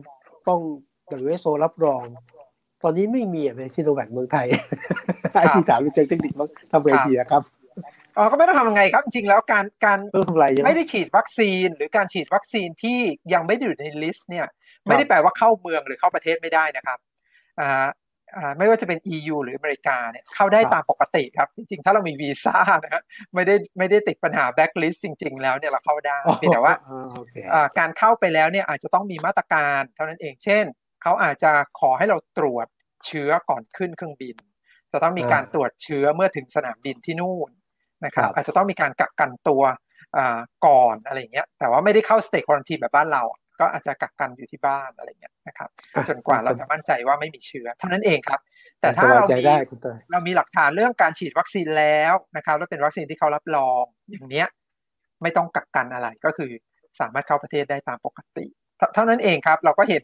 [0.49, 0.61] ต้อง
[1.11, 2.03] WHO รับรอง
[2.83, 4.47] ตอนนี้ไม่มีอะในซิโนแวคเมืองไทย
[5.33, 7.43] ไอ้ที่ถามเชิงเทคนิคบ้างทำไงดีครับ
[8.17, 9.99] อ๋อก็ไม่ต้องทำยังไงครับ จริงแล้วการการ
[10.67, 12.99] ไม่ได้ฉีดวัคซีน หรือการฉีดวัคซีนที่
[13.35, 14.47] ยังไม่ได้อยู่ในลิสต์เนี่ย
[14.87, 16.99] ไม่ได้แปลว่าเข้าเมืองหรือเข้าประเทศไม่ได้นะครับ
[17.61, 17.87] อ่า
[18.59, 23.03] ไม่ว่าจะเป็น EU หรืออเมริกาเนี่ยเข้าได้ตามปกติครับ จริงๆ ถ้าเรามีวีซ่านะฮะ
[23.35, 26.75] ไม่ได้ไม่ได้ติดปัญหาแบล็กลิสต์จริง ๆ แล้วเนี่ยเราเข้าได้เพียงแต่ว่า
[27.79, 30.65] การเข้าไปแล้วเนี่ยอาจจะต้องมีมาตรการเท่านั้นเองเช่น
[31.03, 32.67] เขาอาจจะขอให้เราตรวจ
[33.07, 34.37] เชื้อก่อนขึ้นเครื่องบิน
[34.93, 37.51] จะต้องมีการตรวจเชื้อเมื่อถึงสนามบินที่นู่น
[38.05, 39.63] นะครับ อาจจะต้องมีการกักกันตัว
[40.67, 43.23] ก่อนอะไรเงี้ย แต่ว่าไม่ได้เข้า state quarantine แบบบ้านเรา
[43.61, 45.69] ก็อาจจะกักกันอยู่ที่บ้านอะไรเงี้ยนะครับ
[46.09, 48.41] จนกว่าเราจะมั่นใจว่าไม่มีเชื้อเท่านั้นเองครับ
[48.81, 49.43] แต่ถ้าเรามี
[50.13, 54.47] เรามีหลักฐานเรื่องการฉีดวัคซีนแล้วนะครับแล้วเป็นวัคซีนที่เขารับรองอย่างเนี้ย
[55.23, 56.51] ไม่ต้องกักกันอะไรก็คือ
[57.01, 58.47] สามารถเข้าประเทศได้ตามปกติ
[58.95, 60.03] เท่านั้นเองครับ เราก็เห็น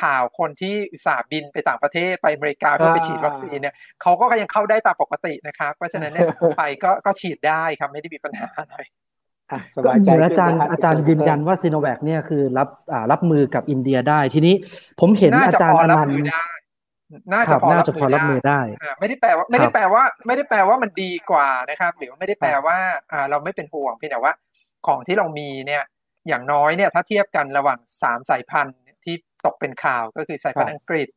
[0.00, 6.28] ข่าวคนที่อุตส่าห์บินไปต่างประเทศไปอเมริกาเพื่อไปฉีดวัคซีนเนี่ยเขาก็ยังเข้าได้ตามปกตินะครับเพราะฉะนั้นเนี่ย
[6.58, 8.76] ไปก็ก็ฉีดได้ครับไม่ได้มีปัญหาอะไร
[9.76, 12.68] สบายใจอาจารย์อาจารย์ยืนยันว่าซีโนแวคเนี่ยคือรับ
[13.12, 14.54] รับมือกับอินเดียได้ทีนี้
[15.00, 16.16] ผมเห็นอาจารย์อนันต์
[17.32, 17.64] น่าจะพ
[18.02, 18.60] อรับมือได้
[19.00, 22.76] ไม่ได้แปลว่าไม่ได้แปลว่า ไม่ได้แปลว่ามันดีกว่านะครับ หรือไม่ได้แปลว่า
[23.30, 24.32] เราไม่เป็นห่วงเพียงแต่ว่า
[24.86, 25.82] ของที่เรามีเนี่ย
[26.28, 28.85] อย่างน้อยเนี่ยถ้าเทียบกันระหว่างสามสายพันธุ์ที่
[29.46, 31.08] ตกเป็นข่าวก็คือสายพันธุ์อังกฤษ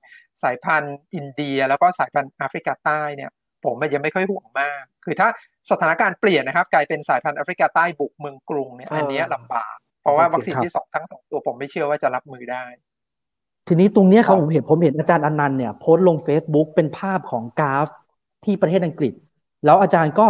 [0.43, 3.29] สายพันธุ์อินเดีย แล้วก็สายพันธุ์แอฟริกาใต้เนี่ย
[3.63, 5.27] ผมมันยังไม่ค่อยห่วงมาก คือถ้า
[5.71, 12.65] สถานการณ์เปลี่ยนนะครับ กลายเป็นสายพันธุ์แอฟริกาใต้บุกเมืองกรุงเนี่ยอันนี้ลำบาก เพราะว่าวัคซีนที่สองทั้งสองตัวผมไม่เชื่อว่าจะรับมือได้
[13.67, 17.87] ทีนี้ตรงนี้เขาผมเห็นผมเห็นอาจารย์อนันต์เนี่ยโพสต์ลง Facebook เป็นภาพของกราฟ
[18.45, 19.13] ที่ประเทศอังกฤษ
[19.65, 20.27] แล้วอาจารย์ก็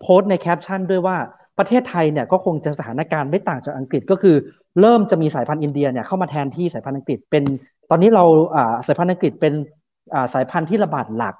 [0.00, 1.16] โพสต์ในแคปชั่นด้วยว่า
[1.58, 4.36] ประเทศไทยเนี่ยก็คงจะสถานการณ์ไม่ต่างจากอังกฤษก็คือ
[4.80, 7.44] เริ่มจะมีสายพันธุ์อินเดียเนี่ยเข้ามาแทนที่สายพันธุ์อังกฤษเป็น
[7.90, 8.24] ตอนนี้เรา
[8.86, 9.54] สายพันธุ์อังกฤษเป็น
[10.34, 11.34] สายพันธุ์ที่ระบาดหลัก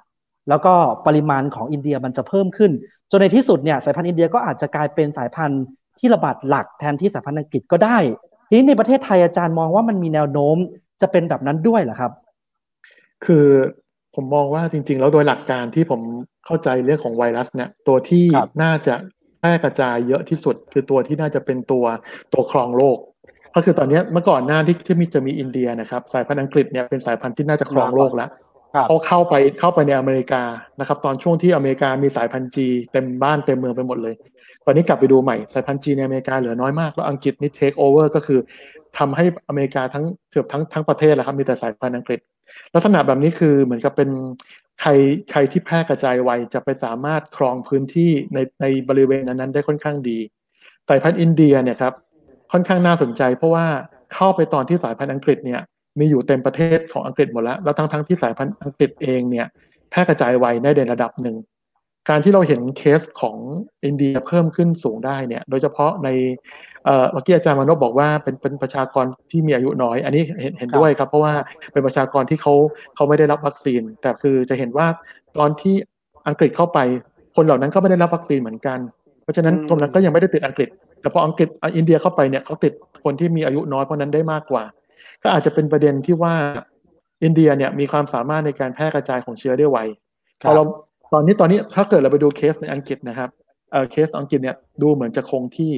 [0.49, 0.73] แล้วก็
[1.07, 2.71] ปริมาณของอินเดียมันจะเพิ่มขึ้น
[3.11, 5.63] จนในที่สุดเนี่ยสายพันธุ์อินเดียก็อาจจะกลายเป็นสายพันธุ์
[5.99, 7.97] ที่ระบาดหลักแทนที่สายพันธุ์อังกฤษก็ได้
[8.47, 10.57] ทีนี้ในประเทศไทยอาจารย์มองว่ามันมีแนวโน้ม
[11.01, 12.11] จะเป็นแบบนั้นด้วยเหรอครับ
[13.25, 13.45] คือ
[14.15, 16.01] ผมมองว่าจริง ๆ แล้วโดยหลักการที่ผม
[16.45, 18.25] เข้าใจเรื่องของไวรัสเนี่ยตัวที่
[18.63, 19.14] น่าจะแพ
[19.45, 21.85] ร่กระจายเยอะที่สุด คือตัวที่น่าจะเป็นตัว
[22.33, 22.97] ตัวครองโลก
[23.55, 28.29] ก็คือตอนนี้เมื่อก่อนหน้าที่ที่มีจะมีอินเดียนะครับ สายพันธุ์อังกฤษเนี่ยเป็นสายพันธุ์ที่น่าจะครองโลกแล้ว
[28.87, 30.43] เขาเข้าไปเข้าไปในอเมริกา
[30.79, 34.15] นะครับ ตอนช่วงที่อเมริกามีสายพันธุ์จีเต็มบ้านเต็มเมืองไปหมดเลย
[34.65, 38.39] ตอนนี้กลับไปดูใหม่สายพันธุ์จีในอเมริกาเหลือน้อยมากแล้วอังกฤษนี่เทคโอเวอร์ก็คือ
[38.97, 42.19] ทำให้อเมริกาทั้งเกือบทั้งทั้งประเทศแหละครับมีแต่สายพันธุ์อังกฤษ
[42.73, 44.09] ลักษณะแบบนี้คือเหมือนกับเป็น
[44.81, 44.89] ใคร
[45.31, 50.19] ใครที่แพร่กระจายไวจะไปสามารถครองพื้นที่ในในบริเวณนั้นได้ค่อนข้างดี
[50.89, 51.93] สายพันธุ์อินเดียเนี่ยครับ
[52.51, 53.65] ค่อนข้างน่าสนใจ เพราะว่า
[54.13, 55.61] เข้าไปตอนที่สายพันธุ์อังกฤษเนี่ย
[55.99, 59.47] มีอยู่เต็มประเทศของอังกฤษหมดแล้วแล้วทั้งทั้งที่สายพันธุ์อังกฤษเองเนี่ย
[59.89, 61.35] แพร่กระจายไวได้ในระดับหนึ่ง
[62.09, 63.37] การที่เราเห็นเคสของ
[63.85, 66.09] อินเดียเพิ่มขึ้นสูงได้เนี่ยโดยเฉพาะใน
[66.85, 71.33] เมื่อกี้อาจารย์มานพบอกว่าเป็นเป็นประชากรที่มีอายุน้อย อันนี้เห็นเห็นด้วยครับ เพราะว่า
[71.71, 72.53] เป็นประชากรที่เขา
[72.95, 74.87] เขาไม่ได้รับวัคซีน แต่คือจะเห็นว่า
[75.37, 75.75] ตอนที่
[76.27, 76.79] อังกฤษเข้าไป
[77.35, 78.79] คนเหล่านั้นก็ไม่ได้รับวัคซีนเหมือนกัน
[79.23, 80.69] เพราะฉะนั้นตรงนั้นก็ยังไม่ได้ติดอังกฤษ
[81.01, 84.63] แต่พออังกฤษอินเดียเข้าไปเนี่ยเขาติดคนที่มีอายุน้อยเพราะนั้นได้มากกว่า
[85.23, 86.35] ก็อาจจะเป็นประเด็นที่ว่า
[87.23, 89.77] อินเดียเนี่ยมีความสามารถในการแพร่กระจายของเชื้อได้ไว
[90.41, 90.63] พอเรา
[91.13, 93.29] ตอนนี้ตอนนี้ถ้าเกิดเราไปดูเคสในอังกฤษนะครับ
[93.71, 95.71] เออเคสอังกฤษเนี่ยดูเหมือนจะคงที่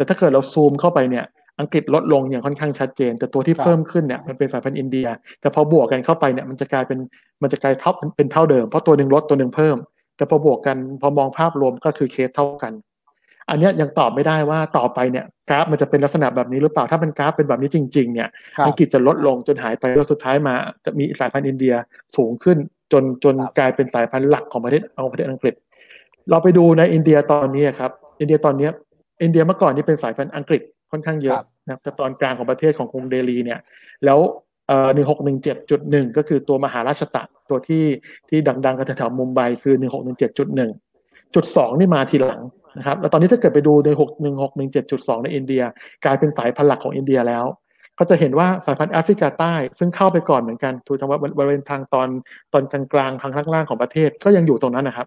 [0.00, 1.24] แต่ถ้าเกิดเราซูมเข้าไปเนี่ย
[1.60, 5.06] อังกฤษลดลงอย่างค่อนข้างชัดเจน แต่ตัวที่เพิ่มขึ้นเนี่ยมันเป็นสายพันธุ์อินเดีย
[5.40, 6.98] แต่พอบวกกันเข้าไปเนี่ยมันจะกลายเป็น
[7.42, 9.76] มันจะกลายเท่าเป็นเท่าเดิมเพราะตัวหนึ่งลดตัวหนึ่งเพิ่ม
[10.16, 12.72] แต่พอบวกกันพอมองภาพรวมก็คือเคสเท่ากัน
[13.48, 18.28] อันนี้ยังตอบไม่ได้ว่าต่อไปเนี่ยกราฟมันจะเป็นลักษณะแบบนี้หรือเปล่าถ้าเป็นกราฟเป็นแบบนี้จริงๆเนี่ย
[18.66, 21.74] อังกฤษจะลดลงจนหายไปแล้วสุดท้ายมา จะมีสายพันธุ์อินเดีย
[22.16, 22.58] สูงขึ้น
[22.92, 25.54] จนจนกลายเป็นสายพันธุ์หลักของประเทศเอาประเทศอังกฤษ
[26.30, 28.68] เราไปดูในอินเดียตอนนี้ครับอินเดียตอนนี้
[29.22, 33.60] อินเดียเมื่อก่อนนี่เป็นสายพันธุ์อังกฤษค่อนข้างเยอะนะแต่ตอนกลางของประเทศของกรุงเดลีเนี่ย
[34.04, 34.18] แล้ว
[34.68, 37.84] เอ่อหนึ่งหกหนึ่งเจ็ดจุดหนึ่งก็คือตัวมหาราชตะตัวที่
[38.28, 40.70] ที่ดังๆกันแถวๆมุมไบคือหนึ่งหกหนึ่งเจ็ดจุดหนึ่ง
[41.34, 42.40] จุดสองนี่มาทีหลัง
[42.78, 45.62] นะครับแล้วตอนนี้ถ้าเกิดไปดูในหกหนึ่งหกหนึ่งเจ็ดจุดสองในอินเดีย
[46.04, 47.44] กลายเป็นสายพันธุ์หลักของอินเดียแล้ว
[47.98, 52.08] ก็จะเห็นว่าสายพันธุ์แอฟริกาใต้ ซึ่งเข้าไปก่อนเหมือนกันถูกทางว่าบริเวณทางตอน
[52.52, 55.06] ตอนกลางๆทางล่างๆของประเทศก็ยังอยู่ตรงนั้นนะครับ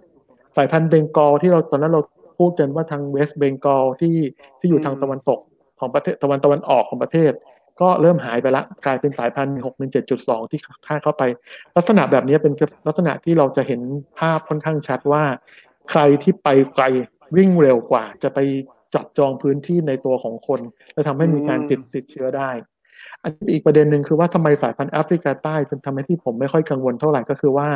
[0.57, 2.01] สายพันธุ์เบงกอลที่เราตอนนั้นเรา
[2.39, 4.17] พูดกันว่าทางเวสต์เบงกอลที่
[4.59, 5.39] ที่อยู่ทางตะวันตก
[5.79, 7.31] ของประเทศตะวันตะวันออกของประเทศ
[7.81, 11.23] ก็เริ่มหายไปละกลายเป็นสายพันธุ์หกหนึ่งเจ็ดจุดสองที่ค่าเข้าไป
[11.77, 12.53] ลักษณะแบบนี้เป็น
[12.87, 13.81] ลักษณะที่เราจะเห็น
[14.19, 15.23] ภาพค่อนข้างชัดว่า
[15.91, 16.85] ใครที่ไปไกล
[17.37, 18.39] วิ่งเร็วกว่า จะไป
[18.95, 20.59] จับจองพื้นที่ในตัวของคน
[20.93, 22.49] และทำให้มีการติดติดเชื้อได้
[23.23, 27.69] อันอีกประเด็นหนึ่งคือว่าทำไมสายพันธุ์แอฟริกาใต้เป็นทำให้ที่ผมไม่ค่อยกังวลเท่าไหร่ก็คือว่า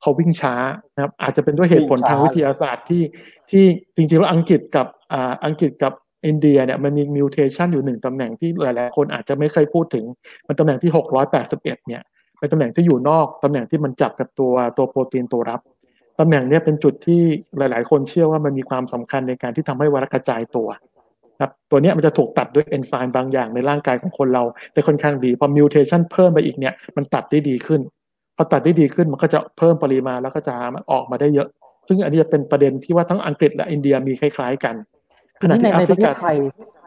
[0.00, 0.54] เขาวิ่งช้า
[0.94, 3.02] นะครับอาจจะเป็นด้วยเหตุผลทางวิทยาศาสตร์ที่
[3.50, 3.64] ที่
[3.96, 5.92] จริงๆแล้วอังกฤษกับอ่าอังกฤษกับ
[6.26, 10.04] อินเดียเนี่ยมันมี mutation อยู่หนึ่งตำแหน่งที่หลายๆคนอาจจะไม่เคยพูดถึง
[10.48, 10.90] มันตำแหน่งที่
[11.34, 12.02] 681 เนี่ย
[12.38, 15.60] เป็นตำแหน่งที่อยู่นอกตำแหน่งที่มันจับกับตัวตัวโปรตีนตัวรับ
[16.20, 17.22] ตำแหน่งนี้เป็นจุดที่
[17.58, 20.68] หลาย ๆ คนเชื่อว่ามันมีความสำคัญในการที่ทำให้ไวรัสกระจายตัว
[21.40, 27.80] ครับตัวนี้มันจะถูกตัดด้วยเอนไซม์บางอย่างในร่างกายของคนเราได้ค่อนข้างดี พอ mutation เพิ่มไปอีกเนี่ยมันตัดได้ดีขึ้น
[28.36, 30.54] พอตัดได้ดีขึ้นมันก็จะเพิ่มปริมาณแล้วก็จะ
[30.92, 31.48] ออกมาได้เยอะ
[31.88, 34.74] ซึ่งอันนี้จะเป็นประเด็นที่ว่าทั้งอังกฤษและอินเดียมีคล้าย ๆ กัน
[35.40, 36.36] ทีนี้ในในประเทศไทย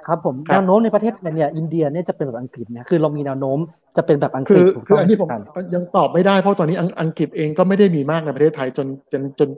[0.07, 3.59] ครับผมแนวโน้มในประเทศไทยเนี่ยอินเดียเนี่ยจะเป็นแบบอังกฤษเนี่ยคือเรามีแนวโน้ม
[3.97, 5.29] จะเป็นแบบอังกฤษคือคืออันนี้ผม
[5.75, 9.49] ยังตอบไม่ได้เพราะตอนนี้อังกฤษเองก็ไม่ได้มีมากในประเทศไทยจนจนจน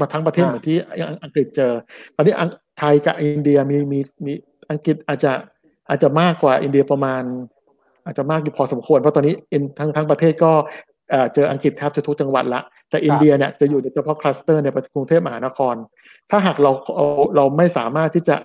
[0.00, 0.76] มาทั้งประเทศเหมือนที่
[1.24, 1.72] อังกฤษเจอ
[2.16, 2.34] ตอนนี้
[2.78, 4.32] ไทยกับอินเดียมีมีมี
[4.70, 5.32] อังกฤษอาจจะ
[5.88, 7.22] อาจจะมากกว่าอินเดียประมาณ
[8.04, 9.34] อาจจะมากอยู่พอสมควรเพราะตอนนี้
[9.78, 10.52] ทั้งทั้งประเทศก็
[11.34, 15.74] เจออังกฤษแทบจะทุกจังหวัดละ แต่อินเดียเนี่ยจะอยู่เฉพาะคลัสเตอร์ในกรุงเทพมหานคร
[16.30, 16.72] ถ้าหากเรา
[17.36, 18.36] เราไม่สามารถที่จะ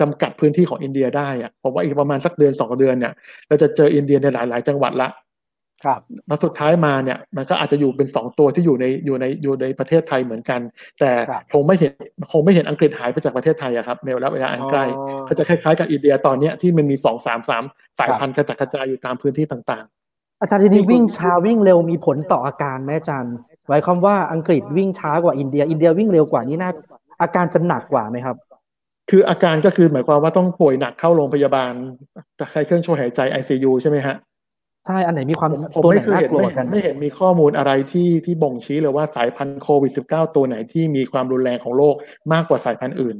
[0.00, 3.12] จำกัดพื้นที่ของอินเดียได้อะผมว่าอีกประมาณสักเดือนสองเดือนเนี่ย
[3.48, 5.08] เราจะเจออินเดียในหลาย ๆ จังหวัดละ
[5.84, 10.60] ครับแล้วสุดท้ายมาเนี่ย มันก็อาจจะอยู่เป็นสองตัวที่อยู่ในอยู่ในอยู่ในประเทศไทยเหมือนกัน
[11.00, 11.10] แต่
[11.52, 11.92] คงไม่เห็น
[12.32, 14.84] คงไม่เห็นอังกฤษหายไปจากประเทศไทยอะครับในระยะอันใกล้
[15.28, 17.64] ก็จะคล้าย ๆ กับอินเดียตอนเนี้ยที่มันมีสองสามสาม
[17.98, 23.34] สายพันธุ์กระจัดกระจายอยู่ตามพื้นที่ต่าง ๆ อาจารย์ทีนี้วิ่งช้าวิ่งเร็วมีผลต่ออาการไหมอาจารย์
[23.70, 26.70] หมายความว่าอังกฤษวิ่งช้ากว่าอินเดีย อินเดียวิ่งเร็วกว่านี่น่า
[27.22, 28.36] อาการจะหนักกว่าไหมครับ
[29.10, 31.72] คืออาการก็คือหมายความว่าต้องป่วยหนักเข้าโรงพยาบาล
[32.52, 34.16] ใช้เครื่องช่วยหายใจ ICU ใช่ไหมฮะ
[34.86, 41.94] ใช่ อันไหนมีความผมไม่เคยเห็นไม่ไม่เห็นมีข้อมูลอะไรที่ที่บ่งชี้เลยว่าสายพันธุ์โควิด -19 ตัวไหนที่มีความรุนแรงของโรค
[42.32, 43.16] มากกว่าสายพันธุ์อื่น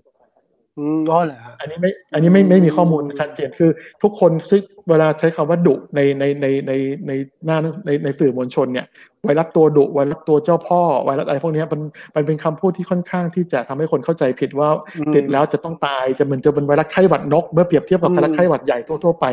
[0.79, 3.71] อืมก็เหรออันนี้ไม่อันนี้ไม่ไม่มีข้อมูลชัดเจนคือ
[4.03, 6.73] ทุกคนซึ่งเวลาใช้คำว่าดุในในในใน
[7.07, 7.13] ใน
[7.47, 8.87] หน้าในในสื่อมวลชนเนี่ย
[9.25, 11.81] ไวรัสตัวดุไวรัสตัวเจ้าพ่อไวรัสอะไรพวกนี้มัน
[12.15, 14.69] มันเป็นคำพูดที่ค่อนข้างที่จะทำให้คนเข้าใจผิดว่า
[15.15, 19.27] ติดแล้วจะต้องตายจะเหมือนจะเป็นไวรัสไข้หวัดนกเมื่อเปรียบเทียบกับไวรัสไข้หวัดใหญ่ทั่วๆไป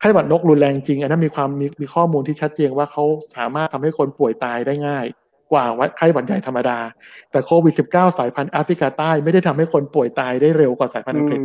[0.00, 3.04] ไข้หวัดนกรุนแรงจริง อันนั้นมีความมีมีข้อมูลที่ชัดเจนว่าเขา
[3.36, 5.06] สามารถทำให้คนป่วยตายได้ง่าย
[5.52, 5.64] กว่า
[5.96, 6.78] ไข้หวัดใหญ่ธรรมดา
[7.30, 11.40] แต่โควิด -19 สายพันธุ์แอฟริกาใต้ไม่ได้ทำให้คนป่วยตายได้เร็วกว่าสายพันธุ์อังกฤษ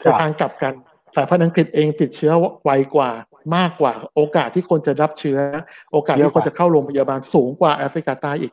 [0.00, 0.72] แต่ทางกลับกัน
[1.16, 2.32] สายพันธุ์อังกฤษเองติดเชื้อ
[2.64, 3.10] ไวกว่า
[3.56, 5.38] มากกว่าโอกาสที่คนจะรับเชื้อ
[5.92, 8.52] โอกาสที่คนจะเข้าโรงพยาบาลสูงกว่าแอฟริกาใต้อีก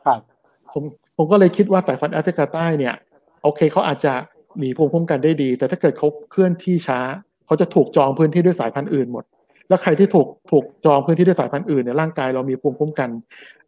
[0.72, 0.84] ผม
[1.16, 2.94] ผมก็เลยคิดว่าสายพันธุ์แอฟริกาใต้เนี่ย
[3.42, 4.12] โอเคเขาอาจจะ
[4.58, 7.00] หนีภูมิคุ้มกันได้ดี แต่ถ้าเกิดเขาเคลื่อนที่ช้า
[7.46, 9.24] เขาจะถูกจองพื้นที่ด้วยสายพันธุ์อื่นหมด
[9.68, 13.10] แล้วใครที่ถูกถูกจองพื้นที่ด้วยสายพันธุ์อื่นเนี่ยร่างกายเรามีภูมิคุ้มกัน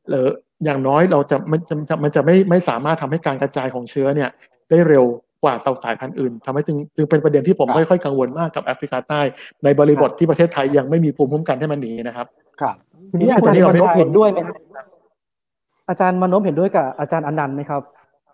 [0.09, 0.27] หรือ
[0.65, 4.31] อย่างน้อยเราจะมันจะมันจะไม่ไม่สามารถทำให้การกระจายของเชื้อเนี่ย
[4.71, 5.05] ได้เร็ว
[5.43, 9.21] กว่าสายพันธุ์อื่นทำให้จึงจึงเป็นประเด็นที่ผมไม่ค่อยกังวลมากกับแอฟริกาใต้
[9.65, 12.27] ในบริบทที่ประเทศไทยยังไม่มีภูมิคุ้มกันให้มันหนีนะครับ
[12.61, 12.77] ครับ
[13.11, 14.39] ทีนี้อาจารย์มโนเห็นด้วยไหม
[15.89, 17.83] อาจารย์มโนเห็นด้วยกับอาจารย์อนันต์ไหมครับ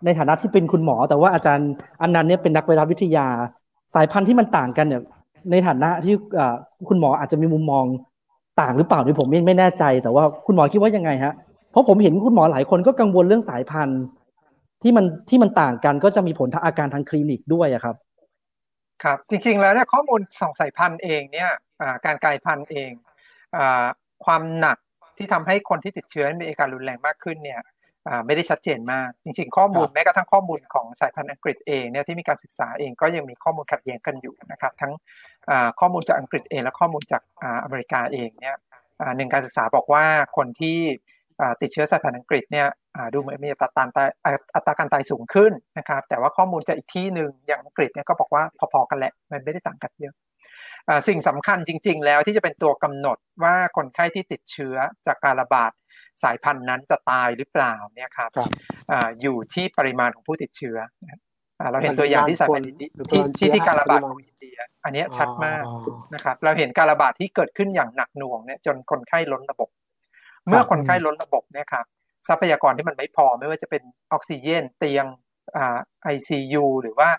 [0.05, 1.69] ในฐานะที่เป็นคุณหมอ แต่ว่าอาจารย์
[2.01, 3.27] อนันต์เนี่ยเป็นนักไวรัสวิทยา
[3.95, 5.01] สายพันธุ์ที่มันต่างกันเนี่ย
[5.51, 6.13] ในฐานะที่
[6.89, 7.85] คุณหมออาจจะมีมุมมอง
[8.61, 11.33] ต่างหรือเปล่านี่ผมไม่ไม่แน่ใจ แต่ว่าคุณหมอคิดว่ายังไงฮะ
[11.71, 14.01] เพราะผมเห็นคุณหมอหลายคนก็กังวลเรื่องสายพันธุ์
[14.83, 17.95] ที่มันที่มันต่างกันก็จะมีผลทางอาการทางคลินิกด้วยครับ
[19.03, 21.49] ครับ จริง ๆ แล้วเนี่ยข้อมูลสองสายพันธุ์เองเนี่ย
[22.05, 22.91] การกลายพันธุ์เอง
[24.25, 24.77] ความหนัก
[25.17, 27.61] ที่ทำให้คนที่ติดเชื้อมีอาการรุนแรงมากขึ้นเนี่ย
[28.25, 34.93] ไม่ได้ชัดเจนมาก จริง ๆ ข้อมูลแม้กระทั่งข้อมูลของสายพันธุ์อังกฤษเองเนี่ยที่มีการศึกษาเองก็ยังมีข้อมูลขัดแย้งกันอยู่นะครับ ทั้ง
[35.79, 37.21] ข้อมูลจากอังกฤษเอง และข้อมูลจาก
[37.63, 38.57] อเมริกาเองเนี่ย
[39.17, 40.05] หนึ่งการศึกษาบอกว่า
[40.37, 40.77] คนที่
[41.61, 42.67] ติดเชื้อสายพันธุ์อังกฤษเนี่ย
[43.13, 44.09] ดูเหมือนมีอัตราการตาย
[44.55, 50.13] อัตราการตายสูงขึ้นนะครับ แต่ว่าข้อมูลจากอีกที่หนึ่งอย่างอังกฤษเนี่ยก็บอกว่าพอๆกันแหละ มันไม่ได้ต่างกันเยอะ
[51.07, 54.75] สิ่งสำคัญจริง ๆ แล้วที่จะเป็นตัวกำหนดว่าคนไข้ที่ติดเชื้อ
[55.07, 55.71] จากการระบาด
[56.23, 58.49] สายพันธุ์นั้นจะตายหรือเปล่าเนี่ยครับครับ
[58.91, 61.19] อ่าอยู่ที่ปริมาณของผู้ติดเชื้อนะครับ
[61.59, 69.69] อ่าเราเห็นตัวอย่างที่สายพันธุ์อินเดียหรือที่ปริมาณเชื้ที่อที่การระบาดปริขมาณองอินเดีย อันเนี้ยชัดมากอ๋อนะครับ เราเห็นการระบาดที่เกิดขึ้นอย่างหนักหน่วงเนี่ยจนคนไข้ล้นระบบ
[70.47, 71.85] เมื่อคนไข้ล้นระบบเนี่ยครับ
[72.27, 73.81] ทรัพยากรที่มันไม่พอไม่ว่าจะเป็น
[74.11, 75.05] ออกซิเจนเตียง
[75.55, 75.77] อ่า
[76.13, 77.09] ICU หรือว่า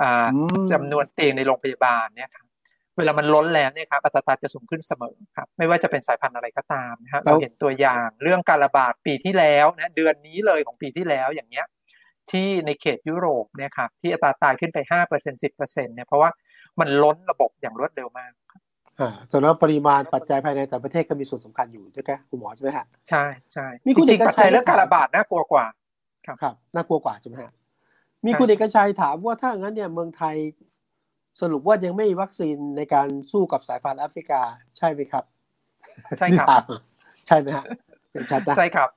[0.00, 2.46] อ่าอืมจำนวนเตียงในโรงพยาบาลเนี่ยครับ
[2.96, 11.66] เวลามันล้นแล้วเนี่ยครับอัตราจะสูงขึ้นเสมอครับไม่ว่าจะเป็นสายพันธุ์อะไรก็ตามนะฮะเราเห็นตัวอย่างเรื่องการระบาดปีที่แล้วนะเดือนนี้เลยของปีที่แล้วอย่างเงี้ย
[12.30, 16.30] ที่ในเขตยุโรปเนี่ยครับที่อัตราตายขึ้นไปห้าเปอร์เซ็นสิบเปอร์เซ็นเนี่ยเพราะว่า
[16.80, 18.32] มันล้นระบบอย่างรวดเร็วมาก
[19.00, 25.66] อ่าส่วนแล้วปริมาณปัจจัยภายในแต่ประเทศก็มีส่วนสำคัญอยู่ด้วยกันคุณหมอใช่ไหมฮะใช่ใช่มีจคุณริงเอกๆปัจชัจัยยเรื่องการระบาดน่ากลัวกว่า
[26.26, 27.52] ครับน่ากลัวกว่าใช่ไหมฮะ
[28.26, 30.36] มีใช่คุณเอกชัยถามว่าถ้างั้นเนี่ยเมืองไทย
[31.40, 34.40] สรุปว่ายังไม่มีวัคซีนในการสู้กับสายพันธุ์แอฟริกา
[34.78, 35.24] ใช่ไหมครับ
[36.18, 36.64] ใช่ครับนี่ถาม
[37.26, 37.64] ใช่ไหมฮะ
[38.12, 38.88] เป็นชัดนะใช่ครับ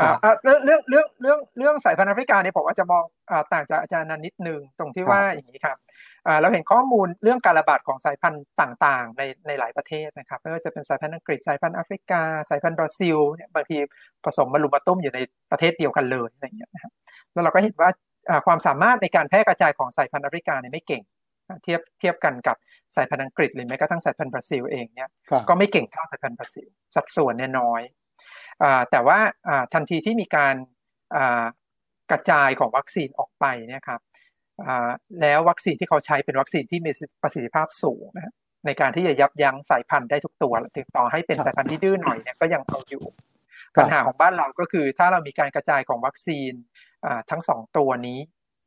[0.00, 5.89] อ่าอ่าอ่าเรื่องเรื่องเรื่องเรื่องเรื่องสายพันธุ์แอฟริกาเนี่ยผมว่าจะมองอ่าต่างจากอาจารย์อนันต์นิดนึงตรงที่ครับว่าอย่างนี้ครับอ่า
[6.40, 13.76] เราเห็นข้อมูลเรื่องการระบาดของสายพันธุ์ต่างๆ ในในหลายประเทศนะครับไม่ว่าจะเป็นสายพันธุ์อังกฤษสายพันธุ์แอฟริกา สายพันธุ์บราซิลเนี่ยบางที
[14.24, 15.18] ผสมมารุมมาตุ้มอยู่ใน
[15.50, 16.92] ประเทศเดียวกันเลยอะไรอย่างเงี้ยนะครับ
[17.32, 17.92] แล้วเราก็เห็นว่า
[18.30, 21.02] อ่าความสามารถในการแพร่กระจายของสายพันธุ์แอฟริกาเนี่ยไม่เก่ง
[21.48, 22.56] อ่าเทียบเทียบกันกับ
[22.96, 27.82] สายพันธุ์อังกฤษหรือแม้กระทั่งสายพันธุ์บราซิลเองเนี่ยครับก็ไม่เก่งเท่าสายพันธุ์บราซิล สัดส่วนเนี่ยน้อย
[28.62, 30.54] อาแต่ว่าอ่าทันทีที่มีการ
[31.16, 31.44] อ่า
[32.10, 34.09] กระจายของวัคซีนออกไปเนี่ยครับอ่า
[35.20, 36.90] แล้ววัคซีนที่เขาใช้เป็นวัคซีนที่มี
[37.22, 38.34] ประสิทธิภาพสูงนะฮะ
[38.66, 43.04] ในการที่จะยับยั้งสายพันธุ์ได้ทุกตัวถึงต่อให้เป็นครับสายพันธุ์ที่ดื้อหน่อยเนี่ยก็ยังเอาอยู่
[43.76, 46.52] ครับปัญหาของบ้านเราก็คือถ้าเรามีการกระจายของวัคซีน
[47.06, 48.20] อ่าทั้งสองตัวนี้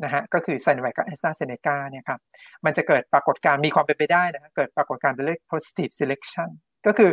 [0.04, 2.20] นะฮะก็คือไซโนแวคกับแอสตราเซเนกาเนี่ยครับ
[2.66, 6.50] มันจะเกิดปรากฏการณ์มีความเป็นไปได้นะฮะเกิดปรากฏการณ์เรียก positive selection
[6.88, 7.12] ก็คือ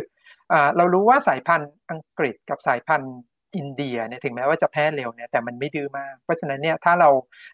[0.51, 3.15] อ่าเรารู้ว่าสายพันธุ์อังกฤษกับสายพันธุ์
[3.55, 7.09] อินเดียเนี่ยถึงแม้ว่าจะแพร่เร็วเนี่ยแต่มันไม่ดื้อมาก เพราะฉะนั้นเนี่ยถ้าเรา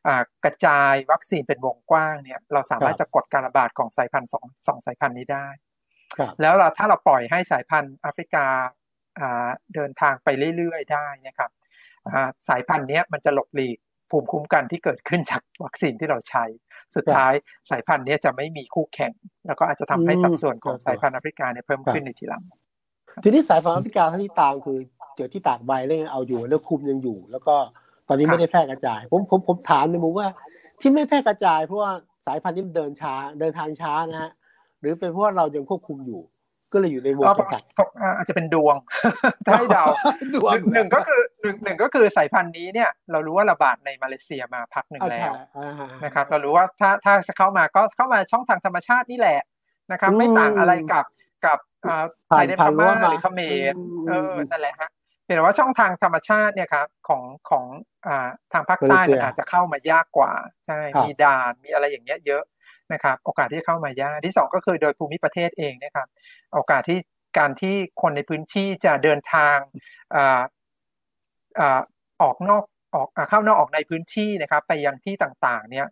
[0.08, 5.48] อ่ากระจายวัคซีนเป็นวงกว้างเนี่ยเราสามารถครับจะกดการระบาดของสายพันธุ์สองสองสายพันธุ์นี้ได้
[6.18, 8.46] ครับแล้วเราถ้าเราปล่อยให้สายพันธุ์แอฟริกา
[9.20, 11.52] อ่าเดินทางไปเรื่อยๆ ได้นะครับ
[12.08, 13.78] อ่าสายพันธุ์เนี้ยมันจะหลบหลีก
[14.12, 16.46] ภูมิคุ้มกันที่เกิดขึ้นจากวัคซีนที่เราใช้
[16.96, 17.34] สุดท้าย
[17.72, 19.14] สายพันธุ์เนี้ยจะไม่มีคู่แข่ง
[19.48, 22.44] แล้วก็อาจจะทำให้สัดส่วนของสายพันธุ์แอฟริกาเนี่ยเพิ่มขึ้นในทีหลัง
[23.24, 24.80] ทีนี้สายพันธุ์แอฟริกาที่ตามคือ
[25.18, 27.56] เกี่ยวที่ตากใบเรื่องเอาอยู่เรื่องคุมยังอยู่ แล้วก็
[28.08, 30.28] ตอนนี้ครับไม่ได้แพร่กระจาย ผมผมผมถามในมุมว่า
[30.82, 31.92] ที่ไม่แพร่กระจายเพราะว่า
[32.28, 34.32] สายพันธุ์นี้มันเดินช้าเดินทางช้านะฮะ
[34.80, 36.22] หรือเป็นเพราะว่าเรายังควบคุมอยู่
[36.74, 37.62] ก็เลยอยู่ในวงก็จำกัด
[38.02, 38.76] อ่าอาจจะเป็นดวง
[39.46, 39.86] ถ้าให้เดา
[40.36, 49.40] ดวงหนึ่งหนึ่งก็คือหนึ่งหนึ่งก็คือสายพันธุ์นี้เนี่ยเรารู้ว่าระบาดในมาเลเซียมาพักหนึ่งอ่าแล้ใช่วอ่าฮะนะครับ เรารู้ว่าถ้าถ้าจะเข้ามาก็เข้ามาช่องทางธรรมชาตินี่แหละ
[49.92, 51.06] นะครับอืมไม่ต่างอะไรกับ
[51.46, 53.42] กับอ่าผ่านชายแดนผ่าพนรั้ม่าวมาหรือเขม
[53.74, 54.90] รอืมเออนั่นแหละฮะ
[55.28, 57.66] เพียงแต่ว่าช่องทางธรรมชาติเนี่ยครับของของ
[58.08, 60.32] อ่าทางภาคใต้มาเลเซียมันอาจจะเข้ามายากกว่า
[60.66, 62.44] ใช่ครับมีด่านมีอะไรอย่างเงี้ยเยอะ
[62.94, 66.08] นะครับ โอกาสที่จะเข้ามายากที่สองก็คือโดยภูมิประเทศเองเนะครับ
[66.54, 67.00] โอกาสที่
[67.38, 69.58] การที่คนในพื้นที่จะเดินทาง
[70.16, 70.42] อ่า
[71.60, 71.82] อ่า
[72.22, 72.64] ออกนอก
[72.96, 75.88] ออกอ่าเข้านอกออกในพื้นที่นะครับ ไปยังที่ต่างๆ เนี่ย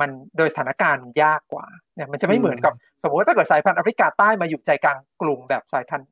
[0.00, 6.11] มันโดยสถานการณ์มันยากกว่าเนี่ยมันจะไม่เหมือนกับ สมมติว่าถ้าเกิดสายพันธุ์แอฟริกาใต้มาอยู่ใจกลางกรุงแบบสายพันธุ์คร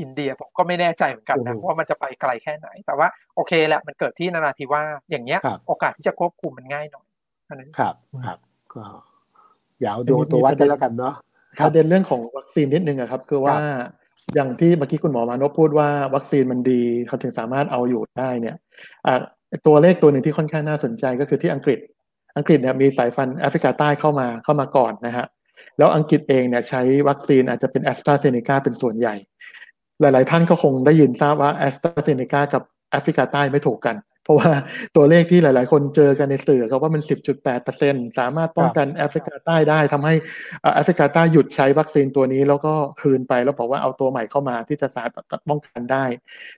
[0.00, 7.06] อินเดียผมก็ไม่แน่ใจเหมือนกันนะโอ้โหว่ามันจะไปไกลแค่ไหน แต่ว่าโอเคแหละมันเกิดที่นาราธิวาสอย่างเงี้ยครับโอกาสที่จะควบคุมมันง่ายหน่อย
[7.44, 7.94] เท่านั้นครับ
[8.26, 8.38] ครับ
[8.74, 8.82] ก็
[9.80, 11.14] อย่าเอาดวงตัววัดกันแล้วกันเนาะ
[11.58, 13.56] คปรับระเด็นเรื่องของวัคซีนนิดนึงอะครับ คือว่า
[14.34, 18.56] อย่างที่เมื่อกี้คุณหมอมานพพูดว่าวัคซีนมันดีเขาถึงสามารถเอาอยู่ได้เนี่ย
[19.06, 19.14] อะ
[19.66, 21.78] ตัวเลขตัวหนึ่งที่ค่อนข้างน่าสนใจก็คือที่อังกฤษ
[22.36, 25.26] อังกฤษเนี่ยมีสายพันธุ์แอฟริกาใต้เข้ามาเข้ามาก่อนนะฮะ
[25.78, 29.14] แล้วอังกฤษเองเนี่ยใช้วัคซีนอาจจะเป็นแอสตราเซเนกาเป็นส่วนใหญ่
[30.00, 34.50] หลาย ๆ ท่านก็คงได้ยินทราบว่าแอสตราเซเนกากับแอฟริกาใต้ไม่ถูกกัน เพราะว่า
[34.96, 37.02] ตัวเลขที่หลาย ๆ คนเจอกันในสื่อเขาว่ามัน
[37.60, 40.14] 10.8%สามารถป้องกันแอฟริกาใต้ได้ทำให้
[40.62, 46.04] เอ่อแอฟริกาใต้หยุดใช้วัคซีนตัวนี้แล้วก็คืนไปแล้วบอกว่าเอาตัวใหม่เข้ามาที่จะสามารถป้องกันได้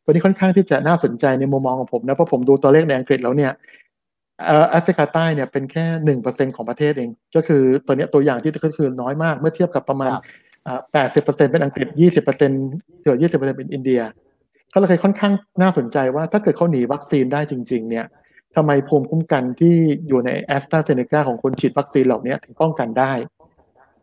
[0.05, 3.53] ตัวนี้ค่อนข้างที่จะน่าสนใจในมุมมองของผมนะเพราะผมดูตัวเลขในอังกฤษแล้วเนี่ย
[4.47, 10.25] เอ่อแอฟริกาใต้เนี่ยเป็นแค่หนึ่งเปอร์เซ็นของประเทศเอง ก็คือตัวเนี้ยตัวอย่างที่ก็คือน้อยมากเมื่อเทียบกับประมาณครับ
[10.93, 12.51] แปดสิบเปอร์เซ็นเป็นอังกฤษยี่สิบเปอร์เซ็น
[13.03, 14.01] เกือบยี่สิบเปอร์เซ็นเป็นอินเดีย
[14.73, 18.07] ก็เลยค่อนข้างน่าสนใจว่าถ้าเกิดเขาหนีวัคซีนได้จริง ๆ เนี่ย
[18.57, 19.75] ทำไมภูมิคุ้มกันที่
[20.09, 23.13] อยู่ในแอสตราเซเนกาของคนฉีดวัคซีนเหล่านี้ถึงป้องกันได้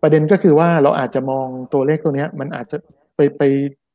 [0.02, 2.78] ประเด็นก็คือว่าเราอาจจะมองตัวเลขตัวนี้มันอาจจะ
[3.16, 3.42] ไปไป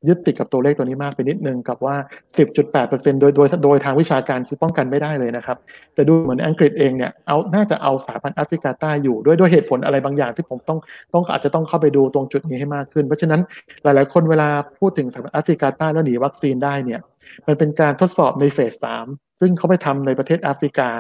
[0.08, 1.96] ยึดติดกับตัวเลขตัวนี้มากไปนิดนึงกับว่า
[2.36, 5.56] 10.8%โดยโดยโดยทางวิชาการคือป้องกันไม่ได้เลยนะครับ
[5.94, 10.78] แต่ดูเหมือนอังกฤษเองเนี่ยเอาน่าจะเอาสายพันธุ์แอฟริกาใต้อยู่ด้วยด้วยเหตุผลอะไรบางอย่างที่ผมต้อง
[11.14, 13.40] ต้องอาจจะต้องเข้าไปดูตรงจุดนี้ให้มากขึ้น เพราะฉะนั้น
[13.82, 17.00] หลาย ๆ คนเวลาพูดถึงสายพันธุ์แอฟริกาใต้แล้วหนีวัคซีนได้เนี่ย
[17.46, 19.06] มันเป็นการทดสอบในเฟสสาม
[19.40, 20.90] ซึ่งเขาไปทำในประเทศแอฟริกา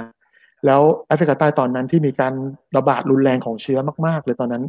[0.66, 2.34] แล้วแอฟริกาใต้ตอนนั้นที่มีการ
[2.76, 4.64] ระบาดรุนแรงของเชื้อมาก ๆ เลยตอนนั้น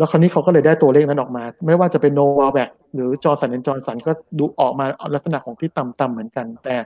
[0.00, 6.76] แล้วคราวนี้เขาก็เลยได้ตัวเลขนั้นออกมา ไม่ว่าจะเป็นโนวาแวกซ์หรือจอห์นสันแอนด์จอห์นสันก็ดูออกมาลักษณะของที่ต่ำๆเหมือนกัน แต่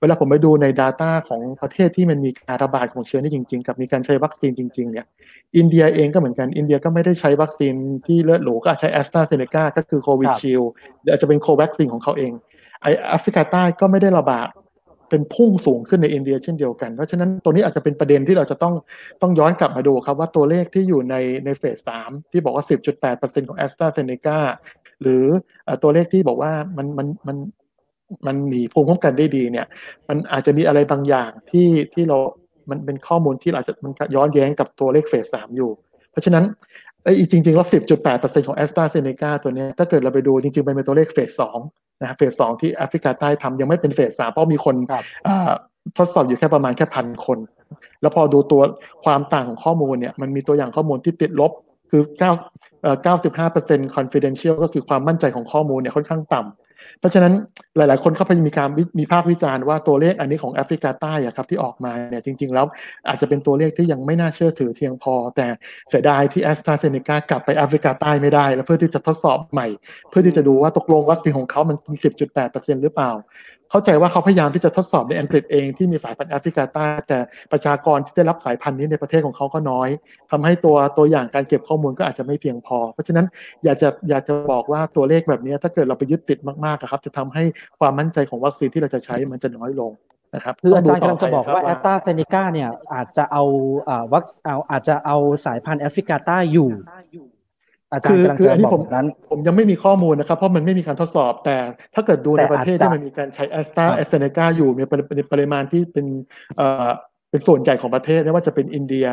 [0.00, 5.06] เวลาผมไปดูใน Data ของประเทศที่มันมีการระบาดของเชื้อนี่จริงๆ กับมีการใช้วัคซีนจริง ๆ เนี่ย
[5.56, 7.74] อินเดียเองก็เหมือนกัน อินเดียก็ไม่ได้ใช้วัคซีน
[8.06, 10.62] ที่เลือดหรูก็ใช้แอสตราเซเนกาก็คือโควิชิลด์
[11.00, 12.32] หรืออาจจะเป็นโควัคซีนของเขาเอง
[12.82, 14.48] ไอแอฟริกาใต้ก็ไม่ได้ระบาด
[15.10, 18.74] เป็นพุ่งสูงขึ้นในอินเดียเช่นเดียวกัน เพราะฉะนั้นตัวนี้อาจจะเป็นประเด็นที่เราจะต้อง
[19.22, 21.14] ต้องย้อนกลับมาดูครับว่าตัวเลขที่อยู่ใน
[21.44, 22.64] ในเฟสสามที่บอกว่า
[23.06, 24.38] 10.8%ของแอสตราเซเนกา
[25.02, 25.24] หรือ
[25.82, 27.36] ตัวเลขที่บอกว่ามันมันมัน
[28.26, 29.66] มันหนีภูมิคุ้มกันได้ดีเนี่ย
[30.08, 32.18] มันอาจจะมีอะไรบางอย่างที่ที่เรา
[32.70, 35.70] มันเป็นข้อมูลที่อาจจะมันย้อนแย้งกับตัวเลขเฟสสามอยู่
[36.10, 36.44] เพราะฉะนั้น
[37.06, 37.68] ไอ้จริงๆแล้ว
[38.02, 41.58] 10.8%ของแอสตราเซเนกาตัวนี้ถ้าเกิดเราไปดูจริงๆเป็นตัวเลขเฟสสอง
[42.00, 44.74] นะเฟสสองที่แอฟริกาใต้ทำยังไม่เป็นเฟสสามเพราะมีคน
[45.98, 47.38] ทดสอบอยู่แค่ประมาณแค่พันคน
[48.00, 48.62] แล้วพอดูตัว
[49.04, 51.52] ความต่างของข้อมูลเนี่ยมันมีตัวอย่างข้อมูลที่ติดลบ
[51.90, 52.24] คือ9
[53.06, 56.65] 95% confidential ก็คือความมั่นใจของข้อมูลเนี่ยค่อนข้างต่ำ
[57.00, 57.34] เพราะฉะนั้น
[57.76, 62.66] หลาย ๆ คนเขาพยายามมีการมีภาควิจารณ์ว่าตัวเลขอันนี้ของแอฟริกาใต้อะครับที่ออกมาเนี่ยจริง ๆ แล้ว
[63.08, 65.46] อาจจะเป็นตัวเลขที่ยังไม่น่าเชื่อถือเพียงพอ แต่
[65.90, 69.68] เสียดายที่แอสตราเซเนกากลับไปแอฟริกาใต้ไม่ได้ แล้วเพื่อที่จะทดสอบใหม่
[70.10, 71.96] เพื่อที่จะดูว่าตกลงวัคซีนของเขามันมี
[72.40, 73.12] 10.8%หรือเปล่า
[73.70, 77.18] เข้าใจว่าเขาพยายามที่จะทดสอบในอังกฤษเองที่มีสายพันธุ์แอฟริกาใต้แต่
[77.52, 79.88] ประชากรที่ได้รับสายพันธุ์นี้ในประเทศของเขาก็น้อย
[80.30, 83.26] ทำให้ตัวตัวอย่างการเก็บข้อมูลก็อาจจะไม่เพียงพอ เพราะฉะนั้น
[83.64, 87.44] อยากจะอยากจะบอกว่าตัวเลขแบบนี้ถ้าเกิดเราไปยึดติดมากๆครับจะทำให้
[87.80, 89.92] ความมั่นใจของวัคซีนที่เราจะใช้มันจะน้อยลง
[90.34, 93.44] นะครับคืออาจารย์กำลังจะบอกว่าแอสตราเซเนกาเนี่ยอาจจะเอา
[94.12, 96.68] วัคเอาอาจจะเอาสายพันธุ์แอฟริกาใต้อยู่
[97.92, 101.56] อาจารย์กำลังจะบอกนั้นผมยังไม่มีข้อมูลนะครับ เพราะมันไม่มีการทดสอบ แต่
[101.94, 104.82] ถ้าเกิดดูในประเทศที่มันมีการใช้แอสตราแอสเซเนกาอยู่มี
[105.32, 106.06] ปริมาณที่เป็น
[106.56, 106.86] เอ่อ
[107.30, 109.06] เป็นส่วนใหญ่ของประเทศไม่ว่าจะเป็นอินเดีย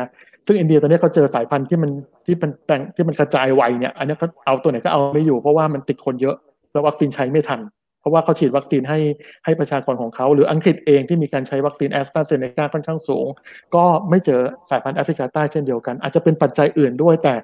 [0.46, 1.90] ซึ่งอินเดียตอนนี้เขาเจอสายพันธุ์ที่มัน
[2.26, 6.36] ที่มันแต่งที่มันกระจายไวเนี่ย อันนี้ก็เอาตัวไหนก็เอาไม่อยู่เพราะว่ามันติดคนเยอะ
[6.72, 7.60] แล้ววัคซีนใช้ไม่ทัน
[8.04, 8.98] เพราะว่าเขาฉีดวัคซีนให้
[9.44, 13.26] ให้ประชากรของเขา หรืออังกฤษเองที่มีการใช้วัคซีนแอสตราเซเนกาค่อนข้างสูง
[13.74, 14.40] ก็ไม่เจอ
[14.70, 17.34] สายพันธุ์แอฟริกาใต้เช่นเดียวกัน อาจจะเป็นปัจจัยอื่นด้วย แต่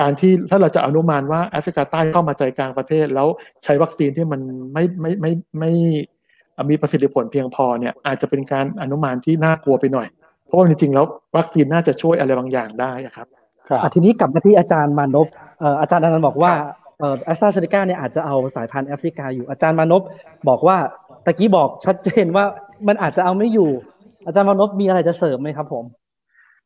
[0.00, 3.28] การที่ถ้าเราจะอนุมานว่าแอฟริกาใต้เข้ามาใจกลางประเทศ แล้ว
[3.64, 4.40] ใช้วัคซีนที่มัน
[4.72, 5.72] ไม่ไม่ไม่ไม่
[6.70, 10.08] มีประสิทธิผลเพียงพอเนี่ยอาจจะเป็นการอนุมานที่น่ากลัวไปหน่อย
[10.46, 13.28] เพราะว่าจริงๆแล้ววัคซีนน่าจะช่วยอะไรบางอย่างได้ครับ
[13.94, 15.26] ทีนี้กลับมาที่อาจารย์มานพ
[15.80, 16.87] อาจารย์อนันต์บอกว่าเอ่อ
[17.24, 20.02] แอสตราเซเนกาเนี่ยอาจจะเอาสายพันธุ์แอฟริกาอยู่อาจารย์มานพ
[20.48, 20.76] บอกว่า
[21.26, 22.44] ตะกี้บอกชัดเจนว่า
[22.88, 23.70] มันอาจจะเอาไม่อยู่
[24.26, 25.84] อาจารย์มานพมีอะไรจะเสริมไหมครับผม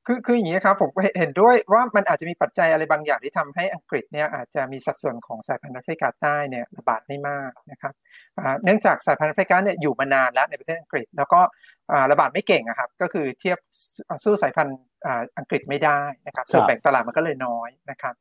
[0.07, 7.92] คือคืออย่างนี้ครับผมเห็นด้วยว่ามันอาจจะมีปัจจัยอะไรบางอย่างที่ทำให้อังกฤษเนี่ยอาจจะมีสัดส่วนของสายพันธุ์แอฟริกาใต้เนี่ยระบาดไม่มากนะครับ
[8.64, 11.40] เนื่องจากสายพันธุ์แอฟริกาเนี่ยอยู่มานานแล้วในประเทศอังกฤษ แล้วก็
[12.11, 13.59] ระบาดไม่เก่งครับก็คือเทียบ
[14.25, 14.77] สู้สายพันธุ์
[15.38, 18.15] อังกฤษไม่ได้นะครับส่วนแบ่งตลาดมันก็เลยน้อยนะครับ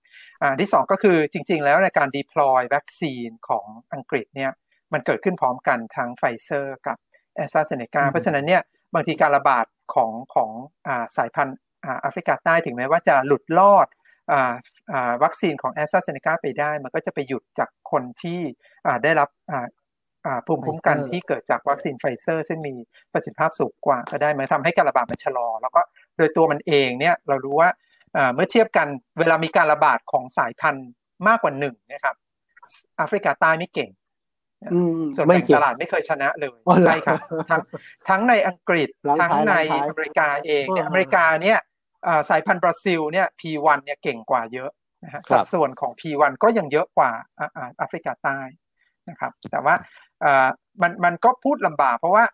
[0.60, 4.52] ที่ 2 ก็คือจริง ๆ แล้วในการ deploy วัคซีนของอังกฤษเนี่ย
[4.94, 6.98] มันเกิดขึ้นพร้อมกันทั้งไฟเซอร์กับ
[7.36, 8.62] แอสตราเซเนกาเพราะฉะนั้นเนี่ย
[8.94, 9.66] บางทีการระบาด
[9.96, 10.50] ของของ
[11.18, 11.58] สายพันธุ์
[12.02, 13.88] แอฟริกาใต้ถึงแม้ว่าจะหลุดลอด
[15.24, 18.40] วัคซีนของแอสตราเซเนกาไปได้ มันก็จะไปหยุดจากคนที่
[19.04, 19.30] ได้รับ
[20.48, 22.76] ภูมิคุ้มกันที่เกิดจากวัคซีนไฟเซอร์ซึ่งมี
[23.14, 25.82] ประสิทธิภาพสูงกว่าก็ได้มันทำให้การระบาดมันชะลอ แล้วก็
[26.18, 27.70] โดยตัวมันเองเนี่ยเรารู้ว่า
[28.36, 28.88] เมื่อเทียบกัน
[29.20, 30.90] เวลามีการระบาดของสายพันธุ์
[31.28, 32.16] มากกว่าหนึ่งนะครับ
[32.98, 33.90] แอฟริกาใต้ไม่เก่ง
[35.16, 37.20] ส่วนแบ่งตลาดไม่เคยชนะเลยใช่ครับ
[37.50, 37.62] ทั้ง
[38.10, 38.90] ทั้งในอังกฤษ
[39.22, 39.54] ทั้งใน
[39.88, 41.60] อเมริกาเองเนี่ยอเมริกาเนี่ย
[42.30, 44.70] สายพันธุ์บราซิลเนี่ย P1 เนี่ยเก่งกว่าเยอะ
[45.04, 47.12] นะฮะสัดส่วนของ P1 ก็ยังเยอะกว่า
[47.78, 48.40] แอฟริกาใต้
[49.10, 49.76] นะครับ แต่ว่า
[50.82, 52.26] มันมันก็พูดลำบากเพราะว่า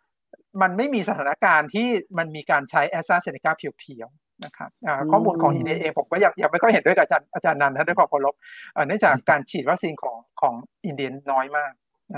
[0.62, 4.70] มันไม่มีสถานการณ์ที่มันมีการใช้แอสตราเซเนกาเพียวๆนะครับ
[5.12, 8.36] ข้อมูลของอินเดียเองผมก็ยังยังไม่ค่อยเห็นด้วยกับอาจารย์อาจารย์นันนะด้วยความเคารพ
[8.88, 10.54] เนื่องจากการฉีดวัคซีนของของ
[10.86, 11.72] อินเดียน้อยมาก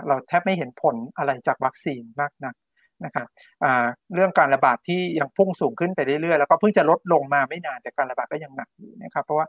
[0.08, 2.56] เราแทบไม่เห็นผลอะไรจากวัคซีนมากนัก
[3.06, 3.28] นะครับ
[4.16, 9.48] เรื่องการระบาดที่ยังพุ่งสูงขึ้นไปเรื่อยๆ แล้วก็เพิ่งจะลดลงมาไม่นานแต่การระบาดก็ยังหนักอยู่นะครับ เพราะว่า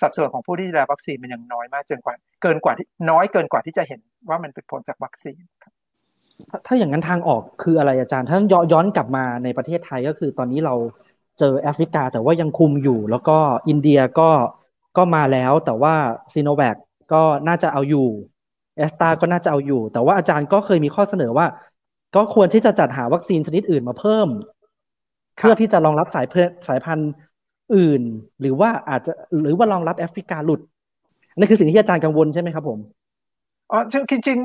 [0.00, 5.72] สัดส่วนของผู้ที่ได้รับวัคซีนมันยังน้อยมากจนกว่า เกินกว่าที่น้อยเกินกว่าที่จะเห็นว่ามันเป็นผลจากวัคซีนครับ
[6.66, 8.38] ถ้าอย่างนั้นทางออกคืออะไรอาจารย์ ถ้า
[8.72, 10.74] ย้อนกลับมาในประเทศไทยก็คือตอนนี้เรา
[11.38, 14.30] เจอแอฟริกา แต่ว่ายังคุมอยู่ แล้วก็อินเดียก็
[14.96, 15.94] ก็มาแล้ว แต่ว่า
[16.34, 16.76] ซีโนแวค
[17.12, 18.06] ก็น่าจะเอาอยู่
[18.76, 21.46] แอสตราก็น่าจะเอาอยู่ แต่ว่าอาจารย์ก็เคยมีข้อเสนอว่า
[22.16, 24.28] ก็ควรที่จะจัดหาวัคซีนชนิดอื่นมาเพิ่ม
[25.36, 27.10] เพื่อที่จะรองรับสายเพื่อสายพันธุ์
[27.76, 28.02] อื่น
[28.40, 29.12] หรือว่าอาจจะ
[29.42, 30.60] หรือว่ารองรับแอฟริกาหลุด
[31.38, 32.78] นี่นคือสิ่งที่อาจารย์กังวลใช่ไหมครับผม
[33.70, 34.38] อ๋อจริงจริง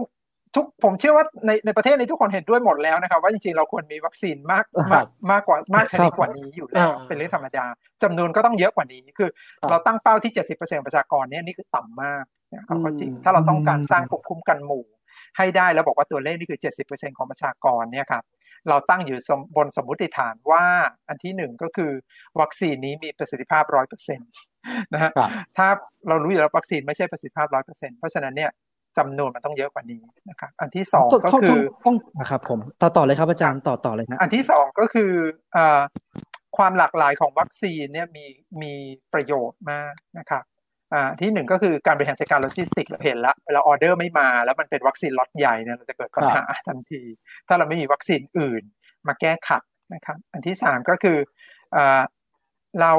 [0.60, 7.66] ทุกผมเชื่อว่าในในประเทศนี้ทุกคนเห็นด้วยหมดแล้วนะครับ ว่าจริงๆเราควรมีวัคซีนมากมากมากกว่ามากชนิดกว่านี้อยู่แล้ว เป็นเรื่องธรรมดา
[8.04, 9.30] จำนวนก็ต้องเยอะกว่านี้คือ
[9.70, 12.24] เราตั้งเป้าที่70%ประชากรเนี่ยนี่คือต่ำมาก
[12.56, 14.86] นะครับก็จริงถ้าเราต้องการสร้างภูมิคุ้มกันหมู่
[15.38, 18.24] ให้ได้แล้วบอกว่าตัวเลขนี่คือ70%ของประชากรเนี่ยครับ
[18.70, 19.18] เราตั้งอยู่
[19.58, 20.66] บนสมมติฐานว่า
[21.08, 21.92] อันที่หนึ่งก็คือ
[22.42, 24.30] วัคซีนนี้มีประสิทธิภาพร้อยเปอร์เซ็นต์
[24.94, 25.12] นะฮะ
[25.58, 25.68] ถ้า
[26.08, 28.52] เรารู้อยู่แล้ววัคซีนไม่ใช่ประสิทธิภาพร้อยเปอร์เซ็นต์เพราะฉะนั้นเนี่ย
[28.98, 35.12] จำนวนมันต้องเยอะกว่านี้นะครับอันที่สองก็คือต้องนะครับผมต่อต่อเลยครับอาจารย์ต่อต่อเลยนะอันที่สองก็คือ
[36.58, 38.26] ความหลากหลายของวัคซีนเนี่ยมี
[38.62, 38.74] มี
[39.14, 40.44] ประโยชน์มากนะครับ
[40.94, 47.02] อ่าที่หนึ่งก็คือการบริหารจัดการโลจิสติกเราเห็นแล้วเวลาออเดอร์ไม่มาแล้วมันเป็นวัคซีนล็อตใหญ่เนี่ยเราจะเกิดปัญหาทันที
[47.48, 48.64] ถ้าเราไม่มีวัคซีนอื่น
[49.08, 49.64] มาแก้ขัด
[49.94, 51.18] นะครับอันที่สามก็คือ
[51.76, 52.02] อ่า
[52.82, 52.94] เรา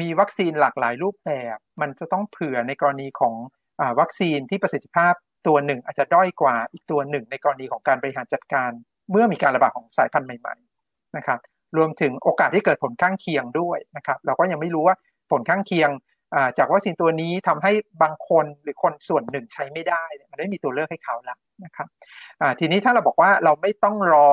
[0.00, 3.34] มีวัคซีนหลากหลายรูปแบบ มันจะต้องเผื่อในกรณีของ
[3.80, 5.14] อวัคซีนที่ประสิทธิภาพ
[5.46, 8.70] ตัวหนึ่งอาจจะด้อยกว่าอีกตัวหนึ่งในกรณีของการบริหารจัดการ
[9.10, 11.38] เมื่อมีการระบาดของสายพันธุ์ใหม่ๆนะครับ
[11.76, 14.96] รวมถึงโอกาสที่เกิดผลข้างเคียงด้วยนะครับเราก็ยังไม่รู้ว่า
[15.30, 15.90] ผลข้างเคียง
[16.58, 17.72] จากวัคซีนตัวนี้ทำให้
[18.02, 21.88] บางคนหรือคนส่วนหนึ่งใช้ไม่ได้มันไม่มีตัวเลือกให้เขาแล้วนะครับ
[22.60, 24.30] ทีนี้ถ้าเราบอกว่าเราไม่ต้องรอ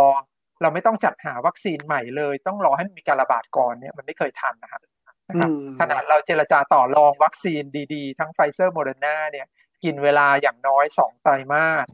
[0.61, 4.81] เราไม่ต้องจัดหาวัคซีนใหม่เลย ต้องรอให้มีการระบาดก่อนเนี่ยมันไม่เคยทันนะครับ
[5.29, 5.49] นะครับ
[5.79, 9.47] ขนาดเราเจรจาต่อรองวัคซีนดีๆ ทั้งไฟเซอร์โมเดอร์นาเนี่ย
[9.83, 11.85] กินเวลาอย่างน้อยสองไตรมาส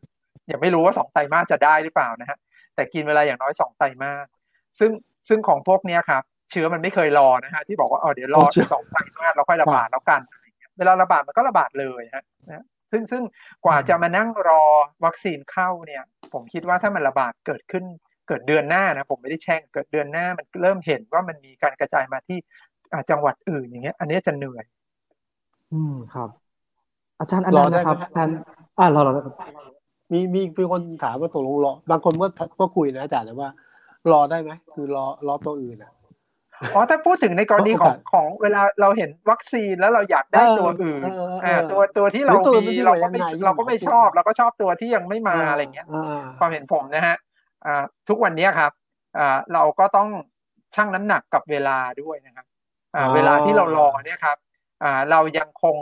[0.51, 2.38] ยังไม่รู้ว่าสองไตรมาสจะได้หรือเปล่านะฮะ
[2.75, 4.25] แต่กินเวลาอย่างน้อยสองไตรมาส
[4.79, 4.91] ซึ่ง
[5.29, 10.21] ซึ่งของพวกเนี้ยครับเชื้อมันไม่เคยรอนะฮะที่บอกว่าเออเดี๋ยวรอสองไตรมาสเราค่อยระบาดแล้วกัน
[10.77, 13.23] เวลาระบาดมันก็ระบาดเลยฮะนะซึ่งซึ่ง
[13.65, 14.63] กว่าจะมานั่งรอ
[15.05, 17.83] วัคซีนเข้าเนี่ย ผมคิดว่าถ้ามันระบาดเกิดขึ้น
[18.27, 22.38] เกิดเดือนหน้านะผมไม่ได้แช่งเกิดเดือนหน้ามันเริ่มเห็นว่ามันมีการกระจายมาที่
[23.09, 24.65] จังหวัดอื่นอย่างเงี้ย อันนี้จะเหนื่อย
[25.73, 26.29] อืมครับ
[27.20, 28.36] อาจารย์อันนั้นนะครับอาจารย์
[28.80, 29.13] อ่ารอรอ
[30.11, 32.28] มีมีมีคนถามว่าตกลงรอบางคนก็
[32.59, 33.49] ก็คุยนะอาจารย์ว่า
[34.11, 35.91] รอได้ไหมคือรอรอตัวอื่นอะ
[36.76, 41.01] อ๋อถ้าพูดถึงในกรณีของของเวลาเราเห็นวัคซีนแล้วเราอยากได้ตัวอื่น
[41.45, 42.34] อ่าตัวตัวที่เรา
[42.68, 45.88] มีเราก็ไม่เราก็ไม่ชอบเราก็ชอบตัวที่ยังไม่มาอะไรเงี้ย
[46.39, 47.18] ความเห็นผมนะฮะ
[47.65, 48.72] อ่าทุกวันนี้ครับ
[49.18, 50.07] อ่าเราก็ต้อง
[50.76, 52.45] ชั่งน้ำหนักกับเวลาด้วยนะครับ
[52.95, 54.38] อ่าเวลาที่เรารอเนี่ยครับ
[54.84, 55.78] อ่าเรายังคง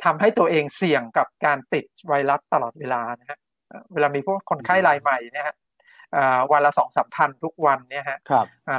[0.00, 3.38] อ่าทำให้ตัวเองเสี่ยงกับการติดไวรัสตลอดเวลานะฮะ
[3.92, 5.56] เวลามีพวกคนไข้รายใหม่เนี่ยฮะ
[6.52, 8.18] วันละสองสามพันทุกวันเนี่ยฮะ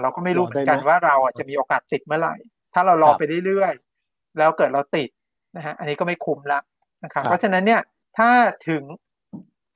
[0.01, 2.35] เราก็ไม่รู้เหมือนกันว่าเราจะมีโอกาสติดเมื่อไหร่
[2.73, 5.09] ถ้าเรารอไปเรื่อยๆ แล้วเกิดเราติด
[5.55, 6.59] นะฮะอันนี้ก็ไม่คุ้มละ
[7.03, 7.81] นะครับเพราะฉะนั้นเนี่ย
[8.17, 8.29] ถ้า
[8.67, 8.83] ถึง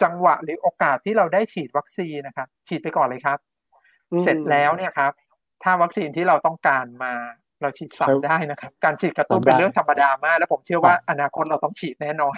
[0.03, 3.39] จังหวะหรือโอกาสที่เราได้ฉีดวัคซีนนะครับ ฉีดไปก่อนเลยครับ
[4.23, 5.11] เสร็จแล้วเนี่ยครับ
[5.63, 7.13] ถ้าวัคซีนที่เราต้องการมา
[7.65, 12.37] เราฉีดซ้ำได้นะครับ การฉีดกระตุ้นเป็นเรื่องธรรมดามาก แล้วผมเชื่อว่าอนาคตเราต้องฉีดแน่นอน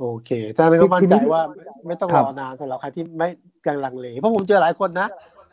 [0.00, 1.42] โอเคแต่ไม่ก็มั่นใจว่า
[1.86, 3.28] ไม่ต้องรอนานสำหรับใครที่ไม่
[3.66, 5.08] ยังลังเลเพราะผมเจอหลายคนนะ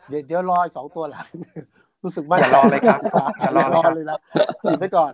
[0.08, 1.26] เดี๋ยวเดี๋ยวรอสองตัวหลัง
[2.02, 3.00] รู้สึกว่าอย่ารอเลยครับ
[3.40, 4.18] อย่ารอเลยนะ
[4.64, 5.12] ฉีดไปก่อน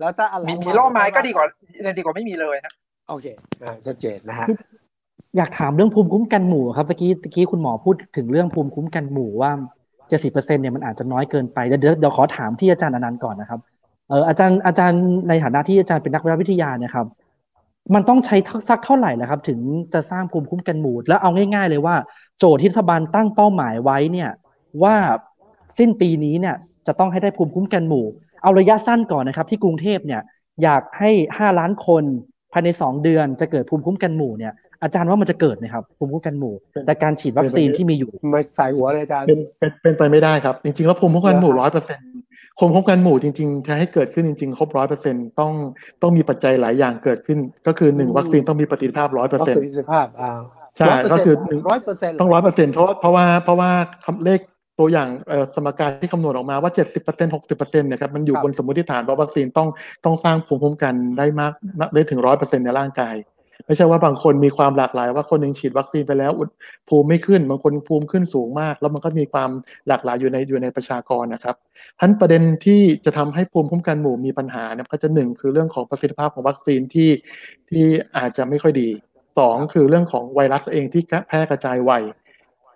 [0.00, 1.44] แล้วถ้าอะไรมีมีล่อไม้ก็ดีกว่า
[1.98, 2.72] ดีกว่าไม่มีเลยนะ
[3.08, 3.26] โอเค
[3.86, 4.46] ชัดเจนนะฮะ
[5.36, 9.50] อยากถามเรื่องภูมิคุ้มกันหมู่ครับตะกี้ตะกี้คุณหมอพูดถึงเรื่องภูมิคุ้มกันหมู่ว่า
[10.08, 13.60] เจ็ดสิบเปอร์เซ็นเนี่ยมันอาจจะน้อยเกินไปเดี๋ยวเดี๋ยวขอถามที่อาจารย์อนันต์ก่อนนะครับ
[14.08, 17.06] เอออาจารย์อาจารย์ในฐานะที่อาจารย์เป็นนักวิทยานี่ยครับ
[17.94, 18.36] มันต้องใช้
[18.68, 19.58] สักเท่าไหร่นะครับ ถึง
[19.94, 21.96] จะสร้างภูมิคุ้มกันหมู่แล้วเอาง่าย ๆ เลยว่า
[22.38, 24.30] โจทย์ที่รัฐบาลตั้งเป้าหมายไว้เนี่ย
[24.82, 24.96] ว่า
[25.78, 28.06] สิ้นปีนี้เนี่ยจะต้องให้ได้ภูมิคุ้มกันหมู่
[28.42, 30.22] เอาระยะสั้นก่อนนะครับ ที่กรุงเทพเนี่ย
[30.62, 32.04] อยากให้ห้าล้านคน
[32.52, 34.52] ภายในสองเดือนจะเกิดภูมิคุ้มกันหมู่เนี่ย
[34.82, 36.54] อาจารย์ว่ามันจะเกิดไหมครับภูมิคุ้มกันหมู่
[36.88, 42.08] จากการฉีดวัคซีนที่มีอยู่ไม่ใส่หัวเลยอาจารย์เป็นเป็นไปไม่ได้ครับ จริงๆแล้วภูมิคุ้มกันหมู่ร้อยเปอร์เซ็นต์
[42.58, 45.52] ภูมิคุ้มกันหมู่จริงๆจะให้เกิดขึ้นจริงๆครบร้อยเปอร์เซ็นต้อง
[46.02, 50.30] ต้องมีปัจจัยหลายอย่างเกิดขึ้น ก็คือหนึ่งวัคซีนต้องมีประสิทธิภาพร้อยเปอร์เซ็นต์ประสิทธิภาพอ่า
[50.76, 51.34] ใช่ก็คือ
[51.70, 53.70] ร้อยเปอร์เซ็นต์ต้องร้อยเปอร์เซ็นต์เพราะเพราะว่าเพราะว่า
[54.24, 54.40] เลข
[54.80, 55.08] ตัวอย่าง
[55.54, 59.68] สมการที่คำนวณออกมาว่า 70% 60%เนี่ยครับมันอยู่บนสมมติฐานว่าวัคซีนต้อง
[60.04, 61.52] ต้องสร้างภูมิคุ้มกันได้มาก
[61.94, 63.14] ได้ถึงร้อยเปอร์เซ็นต์ในร่างกาย
[63.66, 66.32] ไม่ใช่ว่าบางคนมีความหลากหลาย ว่าคนหนึ่งฉีดวัคซีนไปแล้ว
[66.88, 69.50] ภูมิไม่ขึ้น บางคนภูมิขึ้นสูงมาก แล้วมันก็มีความ
[69.88, 71.56] หลากหลายอยู่ในอยู่ในประชากรนะครับ
[72.00, 77.10] ทั้นประเด็นที่จะทำให้ภูมิคุ้มกันหมู่มีปัญหาเนี่ยก็จะหนึ่งคือเรื่องของประสิทธิภาพของวัคซีนที่
[77.70, 77.84] ที่
[78.16, 78.88] อาจจะไม่ค่อยดี
[79.38, 81.92] สองคือเรื่องของไวรัสเองที่แพร่กระจายไว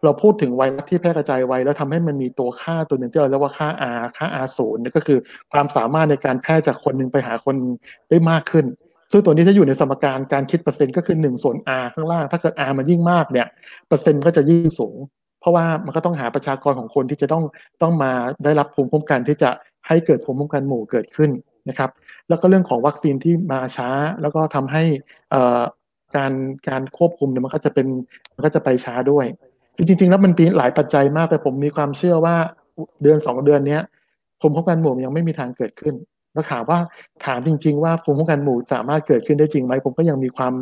[0.05, 3.69] เราพูดถึงไวรัสที่แพร่กระจายไวแล้วทำให้มันมีตัวค่าตัวหนึ่งที่เราเรียกว่าค่า
[3.99, 5.19] R ค่า R ศูนย์นี่ก็คือ
[5.53, 7.57] ความสามารถในการแพร่จากคนหนึ่งไปหาคน
[8.09, 8.67] ได้มากขึ้น
[9.11, 13.47] ซึ่งตัวนี้ถ้าอยู่ในสมการการคิดเปอร์เซ็นต์ก็คือหนึ่งส่วน r ข้างล่าง ถ้าเกิด r มันยิ่งมากเนี่ย
[13.89, 14.97] เปอร์เซ็นต์ก็จะยิ่งสูง
[15.41, 17.45] เพราะว่ามันก็ต้องหาประชากรของคนที่จะต้อง
[17.83, 18.13] ต้องมา
[18.45, 19.51] ได้รับภูมิคุ้มกันที่จะ
[19.87, 21.31] ให้เกิดภูมิคุ้มกันหมู่เกิดขึ้น
[21.69, 21.91] นะครับ
[22.29, 23.89] แล้วก็เรื่องของวัคซีนที่มาช้า
[24.23, 24.83] แล้วก็ทำให้
[26.17, 26.33] การ
[26.69, 27.87] การควบคุมเนี่ยมันก็จะเป็น
[28.35, 29.27] มันก็จะไปช้าด้วย
[29.89, 32.37] จริง ๆ แล้วมันมีหลายปัจจัยมากแต่ผมมีความเชื่อว่า
[33.03, 33.83] เดือนสองเดือนเนี้ย
[34.41, 35.95] ภูมิคุ้มกันหมู่ยังไม่มีทางเกิดขึ้น
[36.33, 36.79] แล้วถามว่า
[37.27, 40.55] ถามจริง ๆ ว่าภูมิคุ้มกันหมู่สามารถเกิดขึ้นได้จริงไหมผมก็ยังมีความ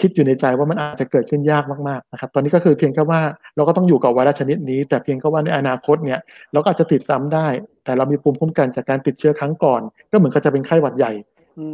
[0.00, 3.20] คิดอยู่ในใจว่ามันอาจจะเกิดขึ้นยากมากๆนะครับ ตอนนี้ก็คือเพียงแค่ว่า
[3.56, 6.20] เราก็ต้องอยู่กับไวรัสชนิดนี้ แต่เพียงแค่ว่าในอนาคตเนี่ย
[6.52, 7.46] เราก็อาจจะติดซ้ำได้
[7.84, 9.80] แต่เรามีภูมิคุ้มกันจากการติดเชื้อครั้งก่อน
[10.10, 11.12] ก็เหมือนกับจะเป็นไข้หวัดใหญ่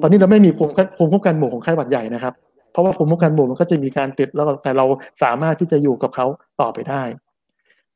[0.03, 2.35] ตอนนี้เราไม่มีภูมิภูมิคุ้มกันหมู่ของไข้หวัดใหญ่นะครับ
[2.73, 4.87] เพราะว่าภูมิคุ้มกันหมู่มันก็จะมีการติดแล้วแต่เรา
[5.23, 6.27] สามารถที่จะอยู่กับเขา
[6.61, 7.03] ต่อไปได้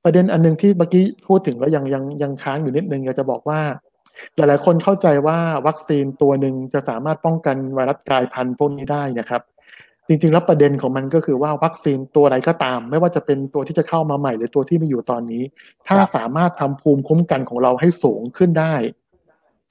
[0.04, 3.60] ประเด็นอันนึงที่เมื่อกี้พูดถึงแล้วยังยังยังค้างอยู่นิดนึงอยากจะบอกว่า
[4.36, 9.42] หลายๆคนเข้าใจว่าวัคซีนตัวหนึ่งจะสามารถป้องกันไวรัสกลายพันธุ์พวกนี้ได้นะครับ
[10.08, 15.42] จริงๆแล้วประเด็นของมันก็คือว่าวัคซีนตัวใดก็ตาม ไม่ว่าจะเป็นตัวที่จะเข้ามาใหม่หรือตัวที่มีอยู่ตอนนี้
[15.88, 18.74] ถ้าสามารถทำภูมิคุ้มกันของเราให้สูงขึ้นได้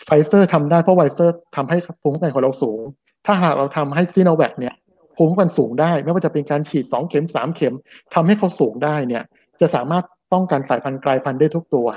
[0.05, 2.79] ไฟเซอร์ทำได้เพราะไฟเซอร์ทำให้ภูมิคุ้มกันของเราสูง
[3.25, 4.75] ถ้าหากเราทำให้ซีโนแวคเนี่ย
[5.15, 7.75] ภูมิคุ้มกันสูงได้ ไม่ว่าจะเป็นการฉีดสองเข็มสามเข็ม
[8.13, 9.23] ทำให้เขาสูงได้เนี่ย
[9.61, 11.87] จะสามารถป้องกันสายพันธุ์กลายพันธุ์ได้ทุกตัว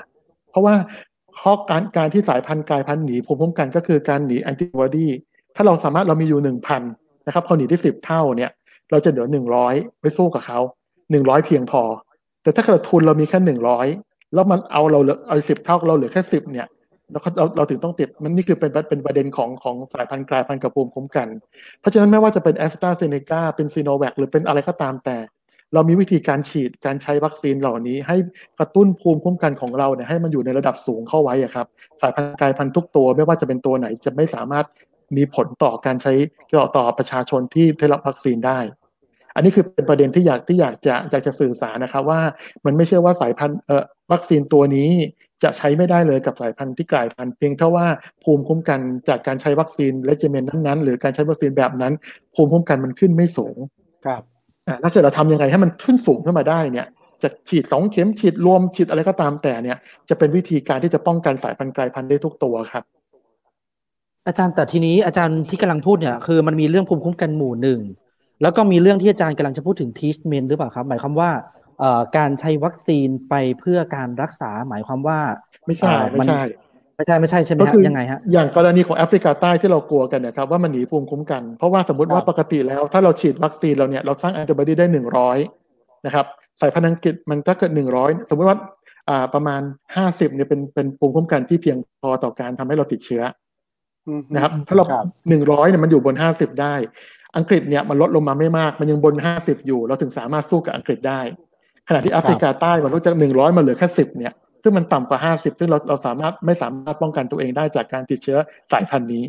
[0.51, 0.75] เพราะว่า
[1.41, 5.09] ข้อการการที่สายพันธุ์กลายพันธุ์หนีภูมิคุ้มกันก็คือการหนีแอนติบอดี
[5.57, 6.83] ถ้าเราสามารถเรามีอยู่หนึ่งพัน
[7.27, 8.51] นะครับเขาหนีได้สิบเท่าเนี่ย
[8.91, 10.59] เราจะเหลือหนึ่งร้อยไปสู้กับเขา
[11.11, 11.83] หนึ่งร้อยเพียงพอ
[12.43, 13.87] แต่ถ้าเกิดทุนเรามีแค่หนึ่งร้อย
[14.35, 16.67] แล้วมันเอาเราเหลือเอาสิบเท่าเราเหลือแค่สิบเนี่ย
[17.11, 21.29] แล้วเราเราถึงต้องติดมันนี่คือเป็นเป็นประเด็นของของสายพันธุ์กลายพันธุ์กับภูมิคุ้มกัน
[21.81, 25.17] เพราะฉะนั้นไม่ว่าจะเป็นแอสตราเซเนกาเป็นซีโนแวคหรือเป็นอะไรก็ตามแต่
[25.75, 28.17] เรามีวิธีการฉีดการใช้วัคซีนเหล่านี้ ให้
[28.59, 31.67] กระตุ้นภูมิคุ้มกันของเราเนี่ยให้มันอยู่ในระดับสูงเข้าไว้ครับ
[32.01, 34.67] สายพันธุ์กลายพันธุ์ทุกตัวไม่ว่าจะเป็นตัวไหนจะไม่สามารถ
[35.17, 36.13] มีผลต่อการใช้
[36.61, 38.59] ต่อต่อประชาชนที่ได้รับวัคซีนได้
[39.35, 42.21] อันนี้คือเป็นประเด็นที่อยากที่อยากจะอยากจะสื่อสารนะครับว่า
[42.65, 44.91] มันไม่ใช่ว่าสายพันธุ์เอ่อวัคซีนตัวนี้
[45.43, 47.87] จะใช้ไม่ได้เลยกับสายพันธุ์ที่กลายพันธุ์เพียงเท่าว่า
[48.25, 51.93] ภูมิคุ้มกันจากการใช้วัคซีนเลจเมนนั้นๆ หรือการใช้วัคซีนแบบนั้น
[52.35, 53.57] ภูมิคุ้มกันมันขึ้นไม่สูง
[54.07, 54.23] ครับ
[54.83, 56.87] ถ้าเกิดเราทำยังไงให้มันขึ้นสูงขึ้นมาได้เนี่ย
[57.23, 59.77] จะฉีดสองเข็มฉีดรวมฉีดอะไรก็ตามแต่เนี่ย
[60.09, 62.85] จะเป็นวิธีการที่จะป้องกันสายพันธุ์กลายพันธุ์ได้ทุกตัวครับ
[64.27, 67.81] อาจารย์แต่ทีนี้อาจารย์ที่กำลังพูดเนี่ยคือมันมีเรื่องภูมิคุ้มกันหมู่หนึ่ง
[68.43, 71.31] แล้วก็มีเรื่องที่อาจารย์กำลังจะพูดถึงทีชเมนหรือเปล่าครับ หมายความว่า
[71.81, 75.19] เอ่อการใช้วัคซีนไปเพื่อการรักษาหมายความว่า
[75.67, 76.41] ไม่ใช่อ่าไม่ใช่
[76.97, 85.39] ไม่ใช่ไม่ใช่ใช่ไหมก็ฮะคือยังไงฮะอย่างกรณีของแอฟริกาใต้ที่เรากลัวกันนะครับว่ามันหนีภูมิคุ้มกัน เพราะว่าสมมติว่าครับปกติแล้ว ถ้าเราฉีดวัคซีนเราเนี่ยเราสร้างแอนติบอดีได้หนึ่งร้อย
[86.07, 86.27] นะครับ
[86.61, 88.59] สายพันธุ์อังกฤษมันถ้าเกิดหนึ่งร้อยสมมติว่า
[89.09, 89.61] อ่าประมาณ
[89.97, 93.23] ห้าสิบเนี่ยเป็นเป็นภูมิคุ้มกันที่เพียงพอต่อการทำให้เราติดเชื้อ
[94.07, 96.75] อืมนะครับ ถ้าเราครับหนึ่งร้อยเนี่ยมันอยู่บนห้าสิบได้
[97.37, 101.21] อังกฤษเนี่ยมันลดลงมาไม่มากมันยังบนห้าสิบอยู่ เราถึงสามารถสู้กับอังกฤษได้
[101.89, 104.33] ขณะที่แอฟริกาใต้มันลดจากหนึ่งร้อยมาเหลือแค่สิบเนี่ย
[104.63, 108.39] ซึ่งมันต่ำกว่าห้าสิบซึ่งเราเราสามารถไม่สามารถป้องกันตัวเองได้จากการติดเชื้อ
[108.73, 109.25] สายพันธุ์นี้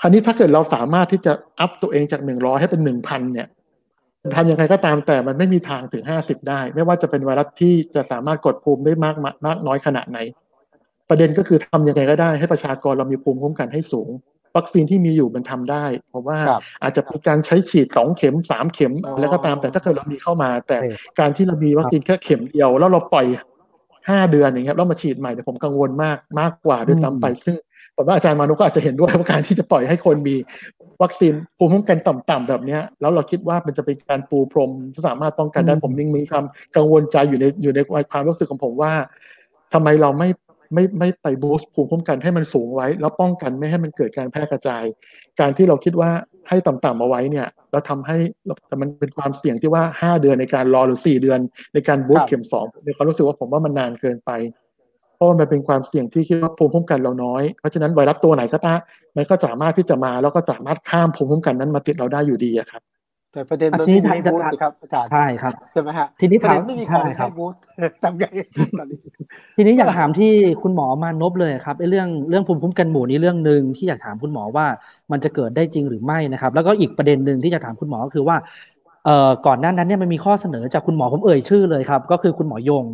[0.00, 3.48] คราวนี้ถ้าเกิดเราสามารถที่จะอัพตัวเองจากหนึ่งร้อยให้เป็นหนึ่งพันเนี่ย
[4.34, 10.18] ทำยังไงก็ตามแต่มันไม่มีทางถึงห้าสิบได้ ไม่ว่าจะเป็นไวรัสที่จะสามารถกดภูมิได้มากมากน้อยขนาดไหน
[11.08, 14.08] ประเด็นก็คือทำยังไงก็ได้ให้ประชากรเรามีภูมิคุ้มกันให้สูง
[14.56, 23.26] วัคซีนที่มีอยู่มันทำได้ เพราะว่าครับอาจจะมีการใช้ฉีดสองเข็มสามเข็มอ๋อแล้วก็ตามแต่ถ้าเกิดเรามีเข้ามา แต่เออการที่เรามีวัคซีนแค่เข็มเดียวแล้วเราปล่อย
[24.08, 27.56] ห้าเดือนอย่างเงี้ยแล้วมาฉีดใหม่เนี่ยผมกังวลมากมากกว่าด้วยซ้ำไป ซึ่ง
[27.96, 30.36] ผมว่าอาจารย์มานุก็อาจจะเห็นด้วยว่าการที่จะปล่อยให้คนมี
[31.02, 36.44] วัคซีนภูมิคุ้มกันต่ำๆแบบเนี้ยแล้วเราคิดว่ามันจะเป็นการปูพรมที่สามารถป้องกันได้อืมผมยังมีความ
[36.76, 37.80] กังวลใจอยู่ในอยู่ใน
[38.12, 38.92] ความรู้สึกของผมว่า
[39.72, 40.28] ทำไมเราไม่
[40.74, 44.84] ไม่ไม่ไปบูสต์ภูมิคุ้มกันให้มันสูงไว้ แล้วป้องกันไม่ให้มันเกิดการแพร่กระจาย
[45.40, 46.10] การที่เราคิดว่า
[46.48, 48.16] ให้ต่ำๆเอาไว้เนี่ยเราทำให้
[48.68, 51.40] แต่มันเป็นความเสี่ยงที่ว่าห้าเดือนในการรอหรือสี่เดือน
[51.74, 54.30] ในการบูสครัต์บเข็มสองในความรู้สึกว่าผมว่ามันนานเกินไป
[55.16, 58.78] เพราะว่ามันเป็นความเสี่ยงที่คิดว่าภูมิคุ้มกันเราน้อย เพราะฉะนั้นไวรัสตัวไหนก็ตาม
[59.16, 62.82] มันก็สามารถที่จะมาแล้วก็สามารถข้ามภูมิคุ้มกันนั้นมาติดเราได้อยู่ดีอะครับ
[63.32, 67.54] แต่ประเด็นมันอะทีนี้ไม่มีให้ถ้าบูธนะครับอาจารย์ใช่ครับใช่ไหมฮะทีนี้ประเด็นถามไม่มีขใช่องครัให้บบูธ
[68.02, 68.24] ทำไง
[68.76, 68.98] ตอนนี้
[69.56, 70.26] ทีนี้อยากถามที่
[70.62, 74.66] คุณหมอมานพเลยครับไอ้เรื่องเรื่องภูมิคุ้มกันหมู่นี้เรื่องหนึ่งที่อยากถามคุณหมอว่า
[75.12, 78.36] มันจะเกิดได้จริงหรือไม่นะครับ แล้วก็อีกประเด็นหนึ่งที่อยากถามคุณหมอก็คือว่า
[79.04, 82.84] เอ่อก่อนหน้านั้นเนี่ยมันมีข้อเสนอจากคุณหมอผมเอ่ยชื่อเลยครับ ก็คือคุณหมอยง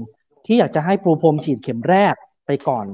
[0.46, 2.14] ที่อยากจะให้ปูพรมฉีดเข็มแรก
[2.46, 2.86] ไปก่อน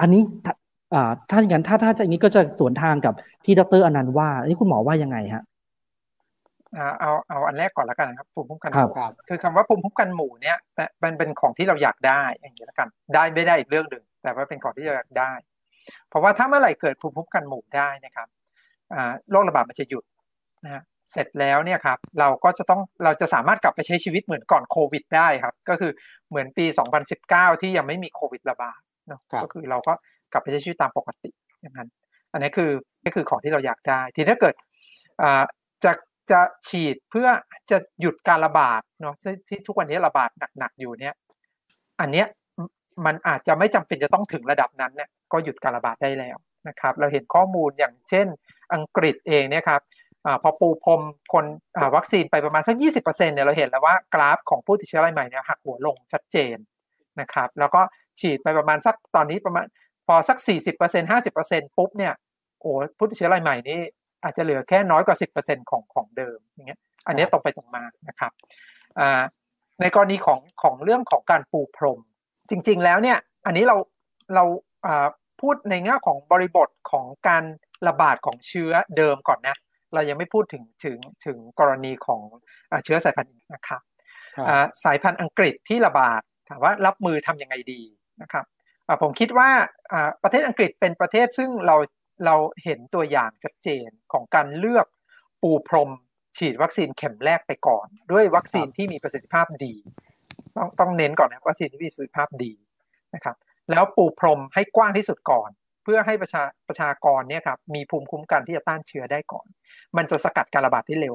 [0.00, 0.54] อันนี้ถ้า
[0.94, 3.14] อ่าถ้าอย่างนั้นถ้าถ้าอย่างนี้ก็จะสวนทางกับ
[3.44, 5.49] ที่ดรอนันต์ว่าอันนี้คุณหมอว่ายังไงฮะอ่า
[7.00, 15.32] เอาเอาอันแรกก่อนแล้วกันนะครับภูมิคุ้มกันหครับมู่ครับคือคำว่าภูมิคุ้มกันหมู่เนี่ยแต่มันเป็นของที่เราอยากได้อย่างนี้แล้วกัน ได้ไม่ได้อีกเรื่องหนึ่งแต่ว่าเป็นของที่เราอยากได้
[16.08, 18.28] เพราะว่าถ้าเมื่อไหร่เกิดภูมิคุ้มกันหมู่ได้นะครับ
[18.94, 20.04] อ่าโรคระบาดมันจะหยุด
[20.64, 25.92] นะฮะเสร็จแล้วเนี่ยครับเราก็จะต้องเราจะสามารถกลับไปใช้ชีวิตเหมือนก่อนโควิดได้ครับ ก็คือ
[26.28, 26.64] เหมือนปี
[27.12, 29.92] 2019 ที่ยังไม่มีโควิดระบาดเนาะครับก็คือเราก็
[30.32, 31.88] กลับไปใช้ชีวิตตามปกติอย่างนั้น
[32.32, 32.70] อันนี้คือ
[33.02, 34.54] นี่คือของที่เราอยากได้ ทีถ้าเกิด
[35.22, 35.42] อ่า
[35.84, 35.92] จะ
[36.30, 37.28] จะฉีดเพื่อ
[37.70, 39.14] จะหยุดการระบาดเนาะ
[39.48, 41.14] ที่ทุกวันนี้ระบาดหนักๆอยู่เนี่ย
[42.00, 42.26] อันเนี้ย
[43.06, 46.36] มันอาจจะไม่จำเป็นจะต้องถึงระดับนั้นเนี่ยก็หยุดการระบาดได้แล้ว
[46.68, 48.26] นะครับ เราเห็นข้อมูลอย่างเช่น
[48.74, 49.80] อังกฤษเองเนี่ยครับ
[50.26, 51.00] อพอปูพรม
[51.32, 51.44] คน
[51.96, 56.56] วัคซีนไปประมาณสักยี่สิบเปอร์เซ็นเนี่ยเราเห็นแล้วว่ากราฟของผู้ติดเชื้อรายใหม่เนี่ยหักหัวลงชัดเจน
[57.20, 57.80] นะครับ แล้วก็
[58.20, 59.64] ฉีดไปประมาณสักตอนนี้ประมาณ
[60.06, 62.12] พอสักสี่สิบเปอร์เซ็นห้าสิบเปอร์เซ็นปุ๊บเนี่ย
[62.60, 63.80] โอ้ผู้ติดเชื้อรายใหม่นี่
[64.22, 68.32] อาจจะเหลือแค่น้อยกว่าสิบเปอร์เซ็นของของเดิมอย่างเงี้ยอันนี้ตรงไปตรงมานะครับ
[69.80, 72.00] ในกรณีของของเรื่องของการปูพรม
[72.50, 73.76] จริง ๆ แล้วเนี่ยอันนี้เรา
[74.34, 74.44] เรา
[75.40, 77.44] พูดในแง่ของบริบทของการ
[77.88, 79.56] ระบาดของเชื้อเดิมก่อนนะ
[79.94, 82.22] เรายังไม่พูดถึงถึงถึงกรณีของ
[82.84, 83.80] เชื้อสายพันธุ์นะครับ
[84.84, 87.80] สายพันธุ์อังกฤษที่ระบาดถามว่ารับมือทํำยังไงดี
[88.22, 88.44] นะครับ
[89.02, 89.50] ผมคิดว่า
[90.22, 91.76] ประเทศอังกฤษเป็นประเทศซึ่งเรา
[92.24, 94.86] เราเห็นตัวอย่างชัดเจนของการเลือก
[95.42, 95.90] ปูพรม
[96.36, 99.74] ฉีดวัคซีนเข็มแรกไปก่อน ด้วยวัคซีนที่มีประสิทธิภาพดี
[100.56, 102.52] ต้องต้องเน้นก่อนนะวัคซีนที่มีประสิทธิภาพดี
[103.14, 103.36] นะครับ
[103.70, 105.50] แล้วปูพรมให้กว้างที่สุดก่อน
[105.84, 109.46] เพื่อให้ประชาประชากรเนี่ยครับมีภูมิคุ้มกันที่จะต้านเชื้อได้ก่อน
[109.96, 111.14] มันจะสกัดการระบาดได้เร็ว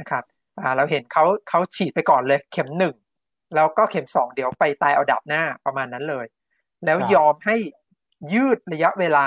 [0.00, 0.24] นะครับ
[0.60, 2.94] อ่าเราเห็นเขาเขาฉีดไปก่อนเลยเข็มหนึ่ง
[3.54, 6.26] แล้วก็เข็มสองเดี๋ยวไปตายเอาดับหน้าประมาณนั้นเลย
[6.84, 7.56] แล้วยอมให้
[8.32, 9.26] ยืดระยะเวลา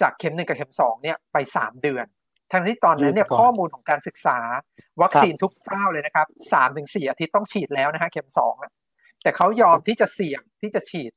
[0.00, 2.06] จากเข็มหนึ่งกับเข็มสองเนี่ยไปสามเดือน
[2.52, 4.38] ทั้งที่ตอนนั้นเนี่ยข้อมูลของการศึกษา
[5.02, 8.54] วัคซีนทุกเจ้าเลยนะครับสามถึงสี่อาทิตย์ต้องฉีดแล้วนะฮะเข็มสอง
[9.22, 11.12] แต่เขายอมที่จะเสี่ยงที่จะฉีด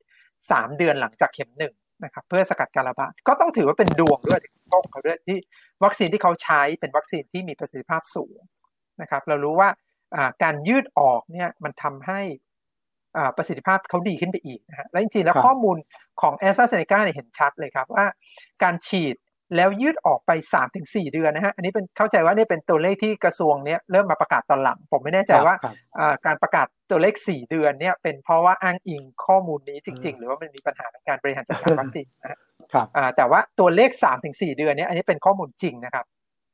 [0.51, 1.73] สามเดือนหลังจากเข็มหนึ่ง
[2.03, 4.39] นะครับเพื่อสกัดการระบาดก็ต้องถือว่าเป็นดวงด้วย
[4.73, 5.37] ต้องเขาด้วยที่
[5.83, 8.37] วัคซีนที่เขาใช้เป็นวัคซีนที่มีประสิทธิภาพสูง
[9.01, 9.69] นะครับ เรารู้ว่า
[10.43, 12.21] การยืดออกเนี่ยมันทำให้
[13.37, 15.77] ประสิทธิภาพเขาดีขึ้นไปอีกนะฮะและจริงๆแล้วข้อมูล
[16.21, 18.05] ของแอสตราเซเนกาเนี่ยเห็นชัดเลยครับว่า
[18.63, 19.15] การฉีด
[19.55, 25.55] แล้วยืดออกไป3าถึงสเดือนนะฮะ อันนี้เป็นเข้าใจว่านี่เป็นตัวเลขที่กระทรวงเนี้ยเริ่มมาประกาศตอนหลัง ผมไม่แน่ใจว่า
[26.25, 32.33] การประกาศตัวเลข 4 เดือนเนี่ยเป็นเพราะว่าอ้างอิงข้อมูลนี้จริง ๆ หรือว่ามันมีปัญหาในการบริหารจัดการวัคซีนนะค
[32.77, 36.05] รับแต่ว่าตัวเลข 3-4ถึงเดือนเนี่ยอันนี้เป็นข้อมูลจริงนะครับ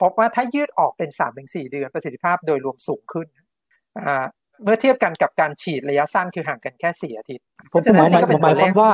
[0.02, 3.28] พบว่าถ้ายืดออกเป็น 3-4ถึงสเดือนประสิทธิภาพโดยรวมสูงขึ้น
[4.64, 8.92] เมื่อเทียบกันกับการฉีดระยะสั้นคือห่างกันแค่สี่อาทิตย์ผมหมายผมหมายความว่า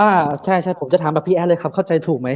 [0.00, 0.12] อ่า
[0.44, 2.30] ใช่ใช่ผมจะถามแบบพี่แอดเลยครับเข้าใจถูกไหม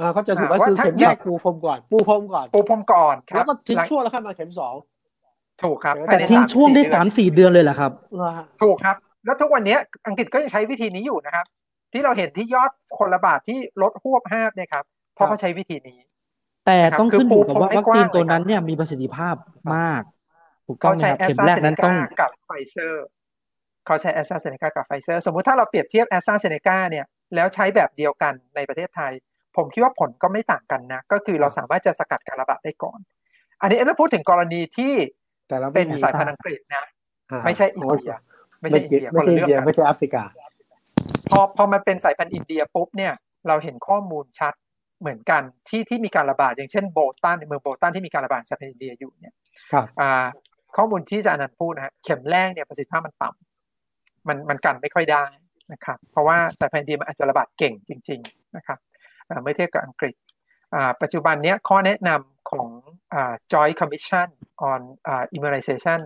[0.00, 4.74] อ่าเข้าใจถูกก็คือเข็มแรกปูพรมก่อน ปูพรมก่อนปูพรมก่อนแล้วก็ทิ้งช่วงแล้วค่อยมาเข็มสอง
[5.62, 7.92] ถูกครับแต่ทิ้งช่วงได้สามสี่เดือนเลยเหรอครับ
[8.62, 11.46] ถูกครับ แล้วทุกวันนี้อังกฤษก็ยังใช้วิธีนี้อยู่นะครับ
[11.92, 15.98] ที่เราเห็นที่ยอดคนระบาดที่ลดหวบห้าเนี่ยครับเพราะเขาใช้วิธีนี้
[16.66, 19.34] แต่ต้องขึ้นอยู่กับว่าวัคซีนตัวนั้นเนี่ยมีประสิทธิภาพ
[19.76, 20.02] มาก
[20.80, 23.04] เขาใช้แอสตราเซเนกากับไฟเซอร์
[23.86, 29.12] เขาใช้แอสตราเซเนกากับไฟเซอร์สมมุติถ้าเราเปรียบเทียบแอสตราเซเนกาเนี่ยแล้วใช้แบบเดียวกันในประเทศไทย
[29.56, 32.98] ผมคิดว่าผลก็ไม่ต่างกันนะ ก็คือเราสามารถจะสกัดการระบาดได้ก่อน
[33.60, 34.94] อันนี้เราพูดถึงกรณีที่
[35.74, 36.84] เป็นสายพันธุ์อังกฤษนะ
[37.44, 38.12] ไม่ใช่อินเดีย
[38.60, 40.22] ไม่ใช่อินเดียไม่ใช่อินเดียไม่ใช่แอฟริกา
[41.30, 43.12] พอพอมันเป็นสายพันธุ์อินเดียปุ๊บเนี่ย
[43.48, 44.54] เราเห็นข้อมูลชัด
[45.00, 49.34] เหมือนกันที่ที่มีการระบาดอย่างเช่นโบตันในเมืองโบตันที่มีการระบาดสายพันธุ์อินเดียอยู่เนี่ย
[50.76, 55.24] ข้อมูลที่อาจารย์นันพูดนะฮะเข็มแรกเนี่ยประสิทธิภาพมันต่ำมันมันกันไม่ค่อยได้
[55.72, 58.78] นะครับ เพราะว่าสายพันธุ์ดีมันอาจจะระบาดเก่งจริง ๆนะครับ
[59.42, 60.14] เมื่อเทียบกับอังกฤษ
[61.02, 62.68] ปัจจุบันนี้ข้อแนะนำของ
[63.52, 64.28] Joint Commission
[64.70, 64.80] on
[65.36, 66.00] Immunization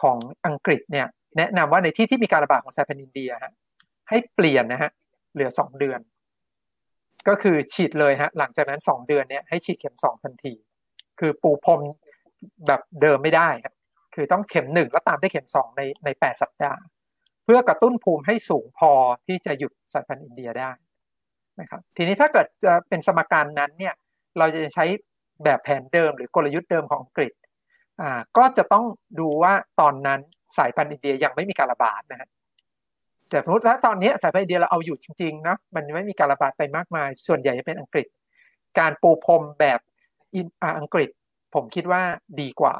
[0.00, 1.06] ของอังกฤษเนี่ย
[1.38, 3.52] แนะนำว่าในที่ที่มีการระบาดของสายพันธุ์อินเดียฮะ
[4.08, 4.90] ให้เปลี่ยนนะฮะ
[5.34, 6.00] เหลือสองเดือน
[7.28, 10.54] ก็คือฉีดเลยฮะหลังจากนั้นสองเดือนเนี่ยให้ฉีดเข็มสองทันที
[11.18, 11.80] คือปูพรม
[12.66, 13.48] แบบเดิมไม่ได้
[14.14, 16.80] คือต้องเข็มหนึ่งแล้วตามด้วยเข็มสองในในแปดสัปดาห์
[17.44, 18.92] เพื่อกระตุ้นภูมิให้สูงพอ
[19.26, 20.70] ที่จะหยุดสายพันธุ์อินเดียได้
[21.60, 23.94] นะครับทีนี้ถ้าเกิดจะเป็นสมการนั้นเนี่ย
[24.38, 24.84] เราจะใช้
[25.44, 27.32] แบบแผนเดิมหรือกลยุทธ์เดิมของอังกฤษ
[28.00, 28.84] อ่าก็จะต้อง
[29.20, 30.20] ดูว่าตอนนั้น
[30.58, 32.28] สายพันธุ์อินเดียยังไม่มีการระบาดนะฮะ
[33.28, 38.06] แต่สมมติถ้าตอนนี้สายพันธุ์อินเดียเราเอาอยู่จริงๆนะมันไม่มีการระบาดไปมากมาย ส่วนใหญ่จะเป็นอังกฤษ
[38.78, 39.80] การปูพรมแบบ
[40.78, 41.08] อังกฤษ
[41.54, 42.02] ผมคิดว่า
[42.40, 42.74] ดีกว่า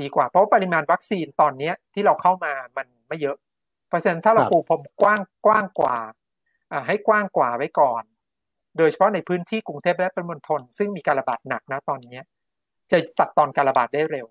[0.00, 3.36] ดีกว่า เพราะปริมาณวัคซีนตอนนี้ที่เราเข้ามามันไม่เยอะ
[3.88, 5.96] เพราะฉะนั้นถ้าเราปูพรมกว้างกว้างกว่า
[6.86, 8.02] ให้กว้างกว่าไว้ก่อน
[8.78, 12.20] โดยเฉพาะในพื้นที่กรุงเทพและปริมณฑลซึ่งมีการระบาดหนักนะตอนนี้
[12.90, 14.26] จะตัดตอนการระบาดได้เร็ว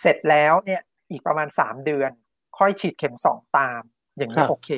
[0.00, 2.10] เสร็จแล้วเนี่ยอีกประมาณสามเดือน
[2.58, 3.82] ค่อยฉีดเข็มสองตาม
[4.16, 4.70] อย่างนี้โอเค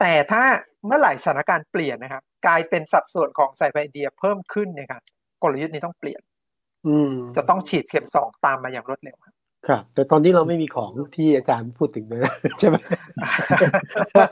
[0.00, 0.42] แต่ถ้า
[0.86, 5.02] เมื่อไหร่สถานการณ์เปลี่ยนนะครับ กลายเป็นสัดส่วนของสายพันธุ์อินเดียเพิ่มขึ้นเนี่ยครับ
[5.42, 6.27] กลยุทธ์นี้ต้องเปลี่ยนอื
[7.36, 9.34] จะต้องฉีดเข็มสองตามมาอย่างรวดเร็วครับ
[9.68, 12.76] ครับ แต่ตอนนี้เราไม่มีของที่อาจารย์พูดถึงนะใช่ไหม
[14.14, 14.22] ก็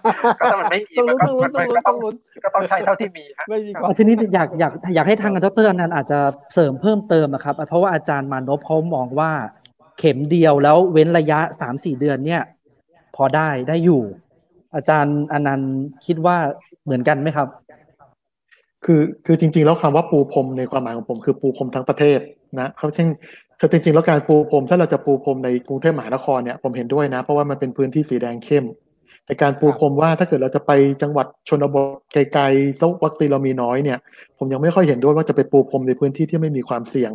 [0.51, 6.19] ถ้ามันไม่มีต้องมันลุ้นก็ต้องลุ้นมันต้องลุ้นต้องลุ้นก็ต้องก็ต้องใช้เท่าที่มีฮะไม่มีขอ๋อองทีนี้อยากอยากอยากให้ทางดรอนันต์อาจจะ
[6.55, 9.31] เสริมเพิ่มเติมนะครับ เพราะว่าอาจารย์มานพเขามองว่า
[9.99, 12.43] เข็มเดียวแล้วเว้นระยะสามสี่เดือนเนี่ย
[13.17, 14.03] พอได้ได้อยู่
[14.75, 15.77] อาจารย์อนันต์
[16.07, 16.37] คิดว่า
[16.85, 17.49] เหมือนกันไหมครับ
[18.85, 22.19] คือคือจริง ๆ แล้วคำว่าปูพรมในความหมายของผมคือปูพรมทั้งประเทศ
[22.59, 23.09] นะเขาเช่น
[23.61, 28.65] คือจริงๆ แล้วการปูพรมถ้าเราจะปูพรมในกรุงเทพมหานครเนี่ยผมเห็นด้วยนะ เพราะว่ามันเป็นพื้นที่สีแดงเข้ม
[29.27, 30.73] แต่การปูพรมว่าถ้าเกิดเราจะไป
[31.03, 31.77] จังหวัดชนบ
[32.15, 33.99] ทไกลๆแล้ววัคซีนเรามีน้อยเนี่ย
[34.39, 37.13] ผมยังไม่ค่อยเห็นด้วยว่าจะไปปูพรมในพื้นที่ที่ไม่มีความเสี่ยง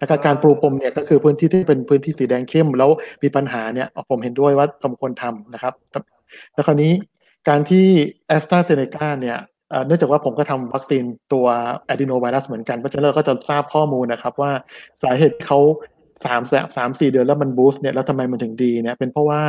[0.00, 2.90] นะครับการปูพรมเนี่ยก็คือพื้นที่ที่เป็นพื้นที่สีแดงเข้ม แล้ว
[3.22, 5.74] มีปัญหาเนี่ยผมเห็นด้วยว่าสมควรทำนะครับ
[6.54, 6.92] แล้วคราวนี้
[7.48, 7.86] การที่
[8.28, 9.38] แอสตราเซเนกาเนี่ย
[9.86, 11.02] เนื่องจากว่าผมก็ทำวัคซีน
[11.32, 11.46] ตัว
[11.88, 14.52] อะดีโนไวรัสเหมือนกันเพราะฉะนั้นเราก็จะทราบข้อมูลนะครับว่า
[15.02, 15.58] สาเหตุเขา
[16.24, 16.40] สาม
[16.76, 19.42] สามสี่เดือนแล้วมันบูสต์เนี่ยแล้วทำไมมันถึงดีเนี่ยเป็นเพราะว่า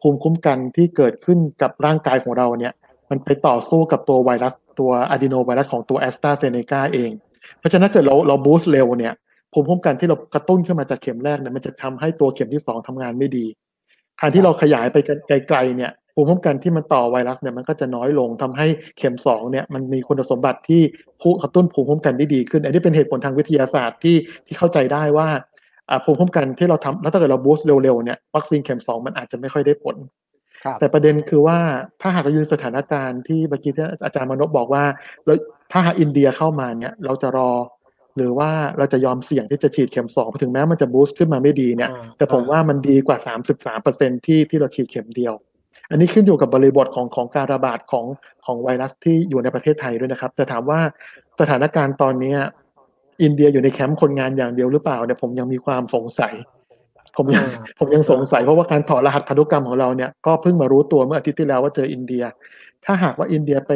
[0.00, 2.72] ภูมิคุ้มกันที่เกิดขึ้นกับร่างกายของเราเนี่ย
[3.10, 7.10] มันไปต่อสู้กับตัวไวรัสตัวอะดีโนไวรัสของตัวแอสตราเซเนกาเอง
[7.58, 9.14] เพราะฉะนั้นเกิดเราเราบูสต์เร็วเนี่ย
[9.52, 13.46] ภูมิคุ้มกันที่เรากระตุ้นขึ้นมาจากเข็มแรกเนี่ยมันจะทำให้ตัวเข็มที่สองทำงานไม่ดี
[14.20, 14.96] การที่เราขยายไป
[15.48, 18.66] ไกลๆเนี่ย ภูมิคุ้มกันที่มันต่อไวรัสเนี่ยมันก็จะน้อยลงทำให้
[18.98, 20.82] เข็มสองเนี่ยมันมีคุณสมบัติที่
[21.20, 24.16] ผู้กระตุ้นภูมิคุ้มกันได้ดีขึ้น อันนี้เป็นเหตุผลทางวิทยาศาสตร์ที่
[24.46, 25.28] ที่เข้าใจได้ว่า
[26.04, 29.96] ภูมิคุ้มกันที่เราทำแล้วถ้าเกิดเราบูสต์เร็วๆเนี่ยวัคซีนเข็มสองมันอาจจะไม่ค่อยได้ผล
[30.80, 31.58] แต่ประเด็นคือว่า
[32.00, 34.84] ถ้าหากเราอยู่ในสถานการณ์ที่เมื่อกี้ที่อาจารย์มนพบอกว่า
[35.26, 35.38] แล้ว
[35.72, 37.52] ถ้าหากอินเดียเข้ามาเนี่ยเราจะรอ
[38.16, 43.18] หรือว่าเราจะยอมเสี่ยงที่จะฉีดเข็มสองถึงแม้มันจะบูสต์ขึ้นมาไม่ดีเนี่ย แต่ผมว่ามันดีกว่า
[43.72, 45.34] 33%ที่ที่เราฉีดเข็มเดียว
[45.90, 48.06] อันนี้ขึ้นอยู่กับบริบทของของการระบาดของ
[48.46, 50.80] ของไวรัสที่อยู่ในประเทศไทยด้วยนะครับแต่ถามว่า
[51.40, 52.34] สถานการณ์ตอนนี้
[53.22, 56.34] อินเดียอยู่ในแคมป์คนงานอย่างเดียวหรือเปล่าเนี่ยผมยังมีความสงสัย
[57.16, 57.44] ผมยัง
[57.78, 62.24] ผมยังสงสัยเพราะว่าการถอดรหัสพันธุกรรมของเราเนี่ยก็เพิ่งมารู้ตัวเมื่ออาทิตย์ที่แล้วว่าเจออินเดีย
[62.84, 63.72] ถ้าหากว่าอินเดียไป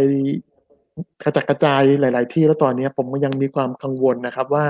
[1.23, 4.67] กระจัดกระจายหลาย ๆ ที่แล้วตอนนี้ผมยังมีความกังวลนะครับว่า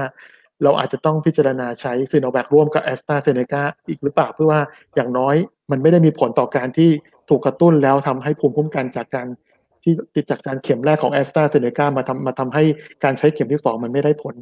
[0.63, 4.61] เราอาจจะต้องพิจารณาใช้ซีโนแวคร่วมกับแอสตราเซเนกาอีกหรือเปล่าเพื่อว่า
[4.95, 5.37] อย่างน้อย
[5.71, 6.91] มันไม่ได้มีผลต่อการที่
[7.29, 9.27] ถูกกระตุ้นแล้วทำให้ภูมิคุ้มกันจากการ
[9.83, 12.63] ที่ติดจากการเข็มแรกของแอสตราเซเนกามาทำมาทำให้
[13.05, 14.35] การใช้เข็มที่สองมันไม่ได้ผล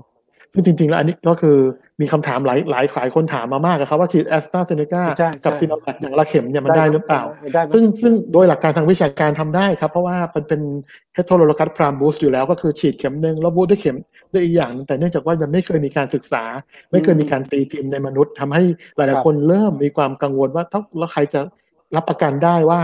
[0.55, 1.57] ซึ่งจริง ๆ แล้วอันนี้ก็คือ
[2.01, 5.03] มีคำถามหลายหลายหลายคนถามมามากครับว่าฉีดแอสตราเซเนกา
[5.45, 7.22] กับซีโนแวคอย่างละเข็มเนี่ยมันได้หรือเปล่า
[7.74, 10.61] ซึ่งซึ่งโดยหลักการทางวิชาการทำได้ครับ เพราะว่ามันเป็น
[11.14, 13.97] heterologous prime boost อยู่แล้วก็คือฉีดเข็มหนึ่งแล้ว boost ด้วยเข็ม
[14.33, 16.45] ด้วยอีกอย่าง แต่เนื่องจากว่ามันไม่เคยมีการศึกษา
[16.93, 18.62] ไม่เคยมีการตีพิมพ์ในมนุษย์ทำให้
[18.97, 21.41] หลายๆคนเริ่มมีความกังวลว่าถ้าแล้วใครจะ
[21.97, 22.80] รับประกันได้ว่า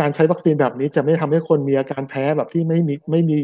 [0.00, 3.38] การใช้วัคซีนแบบนี้จะไม่ทำให้คนมีอาการแพ้แบบที่ไม่มีไม่มี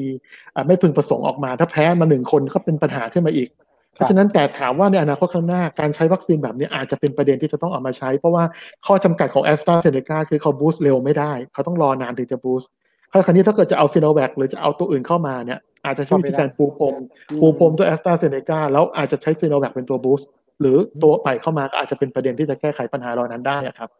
[0.66, 3.48] ไม่พึงประสงค์ออกมา ถ้าแพ้มาหนึ่งคนก็เป็นปัญหาขึ้นมาอีก
[3.94, 8.44] เพราะฉะนั้นแต่ถามว่าในอนาคตข้างหน้าการใช้วัคซีนแบบนี้อาจจะเป็นประเด็นที่จะต้องเอามาใช้ เพราะว่า
[8.86, 12.70] ข้อจำกัดของแอสตราเซเนกาคือเขา boost เร็วไม่ได้ เขาต้องรอนานถึงจะ boost
[13.12, 16.94] คราวนี้ถ้าเกิดจะเอาซีโนแวคหรือจะเอาตัวอื่นเข้ามาเนี่ยอาจจะใช้วิธีการปูพรม
[17.40, 20.28] ปูพรมด้วยแอสตราเซเนกาแล้วอาจจะใช้ซีโนแวคเป็นตัว boost
[20.60, 23.90] หรือตัวใหม่เข้ามาก็อาจจะเป็นประเด็นที่จะแก้ไขปัญหาเหล่านั้นได้ครับ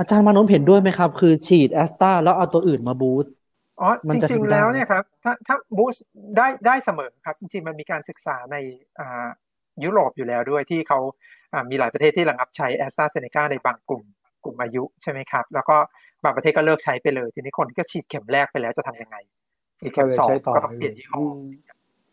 [0.00, 3.32] อาจารย์มานพเห็นด้วยไหมครับ คือฉีดแอสตราแล้วเอาตัวอื่นมาบูสต์
[3.80, 6.04] อ๋อจริง ๆ แล้วเนี่ยครับ ถ้าถ้าบูสต์
[6.36, 8.56] ได้ได้เสมอครับ จริง ๆ มันมีการศึกษาใน
[8.98, 9.26] อ่า
[9.84, 10.98] ยุโรปอยู่แล้วด้วยที่เขา
[11.70, 14.02] มีหลายประเทศที่ระงับใช้แอสตราเซเนกาในบางกลุ่ม
[14.44, 15.76] กลุ่มอายุใช่ไหมครับ แล้วก็
[16.24, 19.16] บางประเทศก็เลิกใช้ไปเลย ทีนี้คนที่ก็ฉีดเข็มแรกไปแล้วจะทำยังไง
[19.80, 21.24] ฉีดเข็มสองก็ต้องเปลี่ยนยี่ห้อ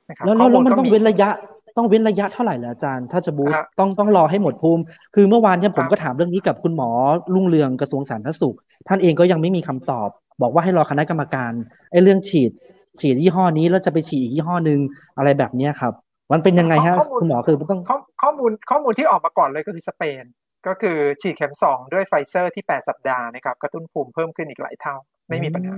[0.10, 1.30] นะครับแล้วแล้วมันต้องเว้นระยะ
[1.78, 4.82] ต้องเว้นระยะเท่าไหร่ล่ะอาจารย์ ถ้าจะ boost ต้องต้องรอให้หมดภูมิ
[5.16, 6.90] คือเมื่อวานเนี่ยผมก็ถามเรื่องนี้กับคุณหมอ
[7.34, 8.56] รุ่งเรืองกระทรวงสาธารณสุข
[8.88, 10.10] ท่านเองก็ยังไม่มีคำตอบ
[10.42, 11.52] บอกว่าให้รอคณะกรรมการ
[11.92, 12.52] ไอ้เรื่องฉีด
[13.00, 14.80] ฉีดยี่ห้อนี้แล้วจะไปฉีดอีกยี่ห้อหนึ่ง
[15.18, 15.94] อะไรแบบเนี้ยครับ
[16.32, 17.82] มันเป็นยังไงฮะคุณหมอคือมันต้อง
[18.22, 20.24] ข้อมูลข้อมูลที่ออกมาก่อนเลยก็คือสเปน
[20.68, 24.96] ก็คือฉีดเข็มสองด้วยไฟเซอร์ที่8สัปดาห์นะครับกระตุ้นภูมิเพิ่มขึ้นอีกหลายเท่า
[25.30, 25.76] ไม่มีปัญหา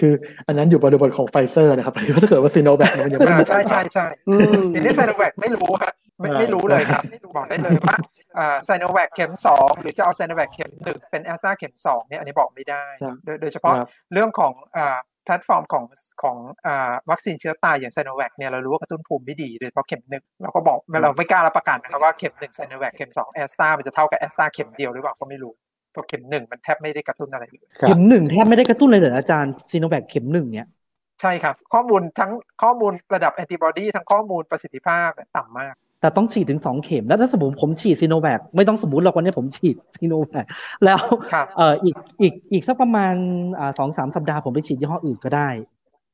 [0.00, 0.12] คือ
[0.46, 4.06] อันนั้นอยู่บริบทของไฟเซอร์นะครับถ้าเกิดว่าซีโนแวคมันยังไม่มีใช่ใช่ใช่
[4.74, 7.02] ทีนี้ซีโนแวคไม่รู้ครับไม่ไม่รู้เลยครับ
[7.36, 7.96] บอกได้เลยว่า
[8.68, 12.84] ซีโนแวคเข็มสองหรือจะเอาซีโนแวคเข็มหนึ่งเป็นแอสตราเข็มสองเนี่ยอันนี้บอกไม่ได้
[13.40, 13.74] โดยเฉพาะ
[14.12, 14.52] เรื่องของ
[15.24, 15.84] แพลตฟอร์มของ
[16.22, 16.36] ของ
[17.10, 25.52] วัคซีนเชื้อตายอย่างไซโนแวคเนี่ยเรารู้ว่ากระตุ้นภูมิไม่ดีโดยเฉพาะเข็มหนึ่งเราก็บอกเราไม่กล้ารับประกันนะครับว่าเข็มหนึ่งไซโนแวคเข็มสองแอสตรามันจะเท่ากับแอสตราเข็มเดียวหรือเปล่าก็ไม่รู้
[25.92, 30.68] เพราะเข็มหนึ่งมันแทบไม่ได้กระตุ้นอะไรเลยเข็มหนึ่งแทบไม่ได้กระตุ้นเลยเหรออาจารย์ซีโนแวคเข็มหนึ่งเนี่ย
[31.20, 32.32] ใช่ครับ ข้อมูลทั้ง
[32.62, 40.46] ข้อมูลระดับแอนติบอดีทั้งข้อมูลประสิทธิภาพต่ำมาก แต่ต้องฉีดถึงสองเข็มแล้วถ้าสมมติผมฉีดซีโนแวคไม่ต้องสมมติหรอกวันนี้ผมฉีดซีโนแวค
[40.84, 41.00] แล้ว
[41.56, 43.14] เอ่ออีกอีกอีกสักประมาณ
[43.58, 45.48] อ่าสองสามสัปดาห์ผมไปฉีดยี่ห้ออื่นก็ได้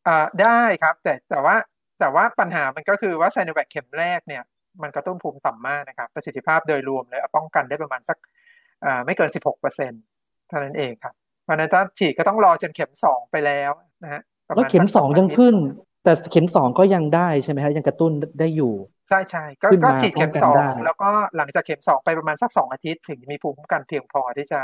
[0.06, 1.56] อ่าได้ครับ แต่แต่ว่า
[2.00, 4.42] แต่ว่าปัญหามันก็คือว่าไซโนแวคเข็มแรกเนี่ย
[4.82, 8.28] มันกระตุ้นภูมิต่ำมากนะครับประสิทธิภาพโดยรวมเลยป้องกันได้ประมาณสักอ่า
[9.04, 9.92] ไม่เกิน 16เปอร์เซ็น
[10.48, 11.14] เท่านั้นเองครับ
[11.44, 13.72] เพราะฉะนั้นถ้าฉีดก็ต้องรอจนเข็มสองไปแล้ว
[14.02, 15.54] นะฮะประแล้วมาณเข็มสักสองยังาทิตขึ้น
[16.04, 18.74] แต่เข็มสองก็ยังได้ใช่ไหมฮะยังกระตุ้นได้อยู่
[19.08, 24.60] ใช่ใช่ก็ขึ้นก็มาฉีดเข็มป้องกันสองได้แล้วก็หลังจากเข็มสองไปประมาณสักสองอาทิตย์ ถึงมีภูมิคุ้มกันเพียงพอที่จะ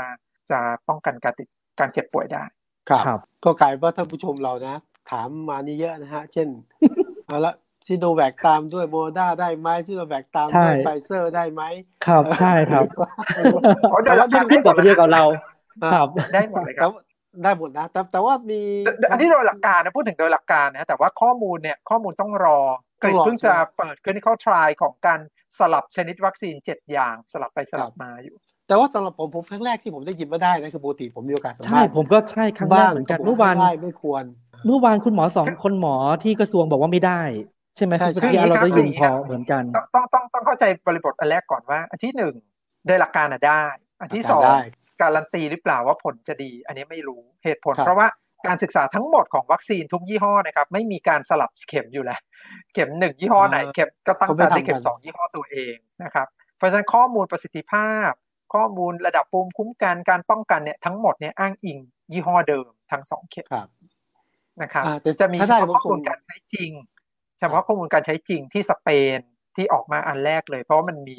[0.51, 1.47] จะป้องกันการติด
[1.79, 2.43] การเจ็บป่วยได้
[2.89, 4.75] ครับครับก็กลายว่าท่านผู้ชมเรานะ
[5.11, 6.47] ถามมานี่เยอะนะฮะ เช่น
[7.27, 7.53] เอาละ
[7.87, 11.61] ซิโนแวคตามด้วยโมเดอร์นาได้ไหมซิโนแวคตามใช่ด้วยไฟเซอร์ได้ไหม
[12.05, 12.85] ครับใช่ครับ
[13.89, 15.23] โอ้เดี๋แต่ยวว่าเราขึ้นกับเดียวกับเรา
[15.91, 17.01] ครับได้หมดเลยคแต่รับว่า
[17.43, 18.61] ได้หมดนะแต่แต่ว่ามี
[18.99, 22.59] แต่อันนี้โดยหลักการนะพูดถึงโดยหลักการนะแต่ว่าข้อมูลเนี่ยข้อมูลต้องรอ
[23.03, 25.19] กรีกเพิ่งจะเปิด clinical trial ของการ
[25.59, 28.35] สลับชนิดวัคซีนเจ็ดอย่างสลับไปสลับมาอยู่
[28.67, 34.23] แต่ว่าสำหรับผมผมครั้งแรกที่ผมได้ยินว่าได้นะคือปกติผมมีโอกาสสัมใช่ภาษณ์ผมก็ใช่ครั้งแรกเหมือนกันเมื่อวานได้ไม่ควร
[34.65, 37.21] เมื่อวานคุณหมอสองคนหมอที่กระทรวงบอกว่าไม่ได้
[37.75, 42.33] ใช่ไหมใช่คือใช่เมื่อกี้เราได้ยินคือพอย่างนี้อครับเหมือนกันต้องต้องต้องต้องเข้าใจบริบทอันแรกก่อนว่า อันที่หนึ่ง
[42.85, 43.63] โดยหลักการอะได้
[44.01, 44.59] อันที่สองได้
[45.01, 48.07] การันตีหรือเปล่าว่าผลจะดี อันนี้ไม่รู้เหตุผลครับเพราะว่า
[48.47, 52.19] การศึกษาทั้งหมดของวัคซีนทุกยี่ห้อนะครับไม่มีการสลับเข็มอยู่แล้ว
[52.73, 58.11] เข็มหนึ่งยี่ห้อไหนเข็มก็ตั้งแต่ที่เข็มสองยี่ห้อตัวเองนะครับเพราะฉะนั้นข้อมูลประสิทธิภาพ
[58.53, 61.77] ข้อมูลระดับภูมิคุ้มกันการป้องกันเนี่ยทั้งหมดเนี่ยอ้างอิง
[62.11, 63.67] ยี่ห้อเดิมทั้งสองเข็มครับ
[64.61, 66.71] นะครับอ่าแต่จะมีถ้าเฉได้พาะบางข้อคนมูลการใช้จริง
[67.39, 69.17] เฉพาะข้อมูลการใช้จริงที่สเปน
[69.55, 71.17] ที่ออกมาอันแรกเลย เพราะว่ามันมี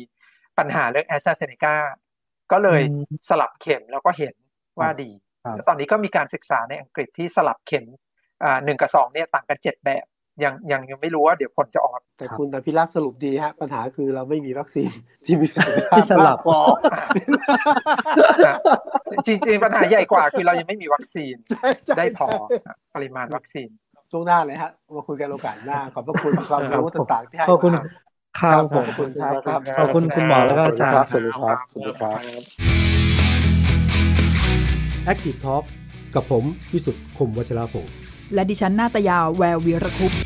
[0.59, 1.77] ปัญหาเรื่องแอสตราเซเนกา
[2.53, 4.35] ก็เลยอืมสลับเข็มแล้วก็เห็น
[4.79, 5.11] ว่าดี
[5.45, 7.85] ครับแล้วตอนนี้ก็มีการศึกษาในอังกฤษที่สลับเข็ม
[8.45, 10.07] อ่าหนึ่งกับสองเนี่ยต่างกันเจ็ดแบบ
[10.45, 14.91] ยังยังยังไม่รู้ว่าเดี๋ยวผลจะออกมาแต่คุณอภิรักษ์สรุปดีฮะ ปัญหาคือเราไม่มีวัคซีน
[15.25, 16.59] ที่มีประสิทธิภาที่พสลับมากพอ
[19.27, 23.69] จริงๆปัญหาใหญ่กว่าคือเรายังไม่มีวัคซีนใช่ใช่ได้พอใช่ปริมาณวัคซีน
[24.11, 27.83] ช่วงหน้าเลยฮะมาคุยกันโอกาสหน้า ขอบพระคุณความรู้ต่างๆที่ให้ขอบคุณมา
[28.41, 32.21] ครับผมขอบคุณครับครับขอบคุณคุณหมอแล้วก็สวัอาสดีจารครับย์สวัสดีครับสวัสดีครับ
[35.13, 35.65] Active Talk
[36.15, 37.93] กับผมวิสุทธ์คมวัชรพงศ์
[38.35, 40.21] และดิฉันนาตยาแวววีรคุปต์